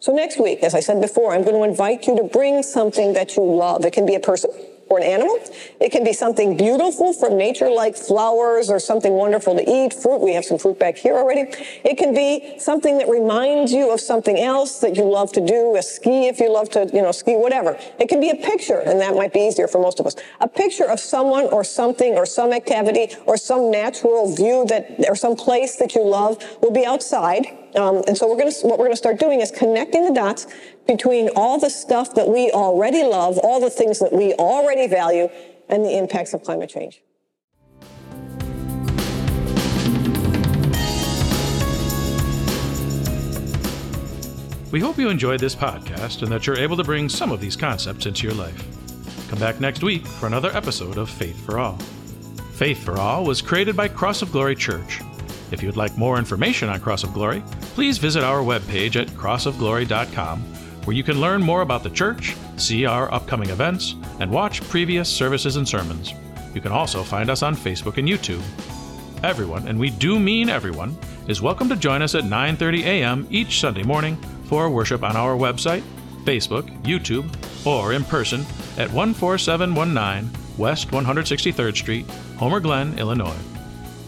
So 0.00 0.14
next 0.14 0.40
week, 0.40 0.62
as 0.62 0.74
I 0.74 0.80
said 0.80 1.02
before, 1.02 1.34
I'm 1.34 1.42
going 1.42 1.56
to 1.56 1.68
invite 1.68 2.06
you 2.06 2.16
to 2.16 2.24
bring 2.24 2.62
something 2.62 3.12
that 3.12 3.36
you 3.36 3.42
love. 3.42 3.84
It 3.84 3.92
can 3.92 4.06
be 4.06 4.14
a 4.14 4.20
person 4.20 4.50
or 4.88 4.98
an 4.98 5.04
animal. 5.04 5.38
It 5.80 5.90
can 5.90 6.04
be 6.04 6.12
something 6.12 6.56
beautiful 6.56 7.12
from 7.12 7.36
nature 7.36 7.70
like 7.70 7.96
flowers 7.96 8.70
or 8.70 8.78
something 8.78 9.12
wonderful 9.12 9.56
to 9.56 9.68
eat, 9.68 9.92
fruit. 9.92 10.20
We 10.20 10.34
have 10.34 10.44
some 10.44 10.58
fruit 10.58 10.78
back 10.78 10.96
here 10.96 11.14
already. 11.14 11.50
It 11.84 11.98
can 11.98 12.14
be 12.14 12.58
something 12.58 12.98
that 12.98 13.08
reminds 13.08 13.72
you 13.72 13.92
of 13.92 14.00
something 14.00 14.38
else 14.38 14.80
that 14.80 14.96
you 14.96 15.04
love 15.04 15.32
to 15.32 15.44
do, 15.44 15.76
a 15.76 15.82
ski 15.82 16.28
if 16.28 16.38
you 16.38 16.52
love 16.52 16.70
to, 16.70 16.88
you 16.92 17.02
know, 17.02 17.12
ski, 17.12 17.34
whatever. 17.34 17.78
It 17.98 18.08
can 18.08 18.20
be 18.20 18.30
a 18.30 18.36
picture, 18.36 18.78
and 18.78 19.00
that 19.00 19.14
might 19.14 19.32
be 19.32 19.40
easier 19.40 19.68
for 19.68 19.80
most 19.80 20.00
of 20.00 20.06
us. 20.06 20.16
A 20.40 20.48
picture 20.48 20.88
of 20.88 21.00
someone 21.00 21.46
or 21.46 21.64
something 21.64 22.14
or 22.14 22.26
some 22.26 22.52
activity 22.52 23.14
or 23.26 23.36
some 23.36 23.70
natural 23.70 24.34
view 24.34 24.64
that, 24.68 25.04
or 25.08 25.16
some 25.16 25.36
place 25.36 25.76
that 25.76 25.94
you 25.94 26.04
love 26.04 26.42
will 26.62 26.72
be 26.72 26.86
outside. 26.86 27.46
Um, 27.76 28.02
and 28.06 28.16
so 28.16 28.28
we're 28.28 28.38
going 28.38 28.50
to, 28.50 28.66
what 28.66 28.78
we're 28.78 28.86
going 28.86 28.92
to 28.92 28.96
start 28.96 29.18
doing 29.18 29.40
is 29.40 29.50
connecting 29.50 30.04
the 30.04 30.12
dots 30.12 30.46
between 30.86 31.28
all 31.36 31.58
the 31.60 31.70
stuff 31.70 32.14
that 32.14 32.28
we 32.28 32.50
already 32.50 33.02
love, 33.02 33.38
all 33.38 33.60
the 33.60 33.70
things 33.70 33.98
that 33.98 34.12
we 34.12 34.32
already 34.34 34.86
value, 34.86 35.28
and 35.68 35.84
the 35.84 35.96
impacts 35.96 36.32
of 36.32 36.42
climate 36.42 36.70
change. 36.70 37.02
We 44.72 44.80
hope 44.80 44.98
you 44.98 45.08
enjoyed 45.08 45.40
this 45.40 45.54
podcast 45.54 46.22
and 46.22 46.30
that 46.32 46.46
you're 46.46 46.58
able 46.58 46.76
to 46.76 46.84
bring 46.84 47.08
some 47.08 47.32
of 47.32 47.40
these 47.40 47.56
concepts 47.56 48.06
into 48.06 48.26
your 48.26 48.36
life. 48.36 48.62
Come 49.28 49.38
back 49.38 49.60
next 49.60 49.82
week 49.82 50.06
for 50.06 50.26
another 50.26 50.50
episode 50.56 50.98
of 50.98 51.08
Faith 51.08 51.44
for 51.46 51.58
All. 51.58 51.78
Faith 52.54 52.84
for 52.84 52.98
All 52.98 53.24
was 53.24 53.40
created 53.40 53.76
by 53.76 53.88
Cross 53.88 54.22
of 54.22 54.32
Glory 54.32 54.54
Church. 54.54 55.00
If 55.50 55.62
you'd 55.62 55.76
like 55.76 55.96
more 55.96 56.18
information 56.18 56.68
on 56.68 56.80
Cross 56.80 57.04
of 57.04 57.12
Glory, 57.12 57.42
please 57.74 57.98
visit 57.98 58.24
our 58.24 58.40
webpage 58.40 59.00
at 59.00 59.08
crossofglory.com 59.08 60.40
where 60.84 60.96
you 60.96 61.02
can 61.02 61.20
learn 61.20 61.42
more 61.42 61.62
about 61.62 61.82
the 61.82 61.90
church, 61.90 62.36
see 62.56 62.86
our 62.86 63.12
upcoming 63.12 63.50
events, 63.50 63.96
and 64.20 64.30
watch 64.30 64.62
previous 64.68 65.08
services 65.08 65.56
and 65.56 65.68
sermons. 65.68 66.14
You 66.54 66.60
can 66.60 66.70
also 66.70 67.02
find 67.02 67.28
us 67.28 67.42
on 67.42 67.56
Facebook 67.56 67.98
and 67.98 68.08
YouTube. 68.08 68.42
Everyone, 69.24 69.66
and 69.66 69.78
we 69.78 69.90
do 69.90 70.20
mean 70.20 70.48
everyone, 70.48 70.96
is 71.26 71.42
welcome 71.42 71.68
to 71.70 71.76
join 71.76 72.02
us 72.02 72.14
at 72.14 72.22
9:30 72.22 72.84
a.m. 72.84 73.26
each 73.30 73.60
Sunday 73.60 73.82
morning 73.82 74.16
for 74.44 74.70
worship 74.70 75.02
on 75.02 75.16
our 75.16 75.36
website, 75.36 75.82
Facebook, 76.24 76.70
YouTube, 76.84 77.26
or 77.66 77.92
in 77.92 78.04
person 78.04 78.46
at 78.78 78.90
14719 78.90 80.30
West 80.56 80.90
163rd 80.90 81.76
Street, 81.76 82.06
Homer 82.38 82.60
Glen, 82.60 82.96
Illinois. 82.98 83.55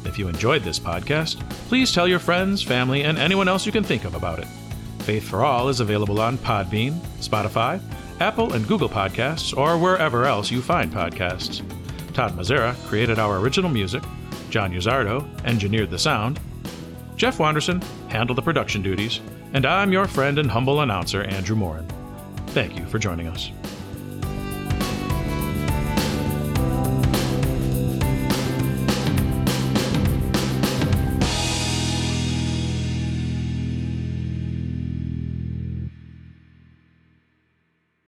If 0.05 0.19
you 0.19 0.29
enjoyed 0.29 0.63
this 0.63 0.79
podcast, 0.79 1.39
please 1.69 1.93
tell 1.93 2.09
your 2.09 2.19
friends, 2.19 2.63
family, 2.63 3.05
and 3.05 3.19
anyone 3.19 3.49
else 3.49 3.67
you 3.67 3.73
can 3.73 3.85
think 3.85 4.05
of 4.05 4.15
about 4.15 4.39
it. 4.39 4.47
Faith 5.01 5.29
for 5.29 5.45
All 5.45 5.69
is 5.69 5.81
available 5.81 6.21
on 6.21 6.39
Podbean, 6.39 6.93
Spotify, 7.21 7.81
Apple 8.21 8.53
and 8.53 8.67
Google 8.67 8.89
Podcasts, 8.89 9.57
or 9.57 9.79
wherever 9.79 10.25
else 10.25 10.51
you 10.51 10.61
find 10.61 10.93
podcasts. 10.93 11.63
Todd 12.13 12.37
Mazzara 12.37 12.75
created 12.89 13.19
our 13.19 13.39
original 13.39 13.71
music, 13.71 14.03
John 14.51 14.73
Uzardo 14.73 15.27
engineered 15.45 15.91
the 15.91 15.99
sound, 15.99 16.41
Jeff 17.17 17.39
Wanderson 17.39 17.83
handled 18.09 18.39
the 18.39 18.43
production 18.43 18.81
duties, 18.81 19.21
and 19.53 19.67
I'm 19.67 19.93
your 19.93 20.07
friend 20.07 20.39
and 20.39 20.51
humble 20.51 20.81
announcer, 20.81 21.25
Andrew 21.25 21.57
Morin. 21.57 21.87
Thank 22.49 22.79
you 22.79 22.87
for 22.87 22.99
joining 22.99 23.27
us. 23.27 23.51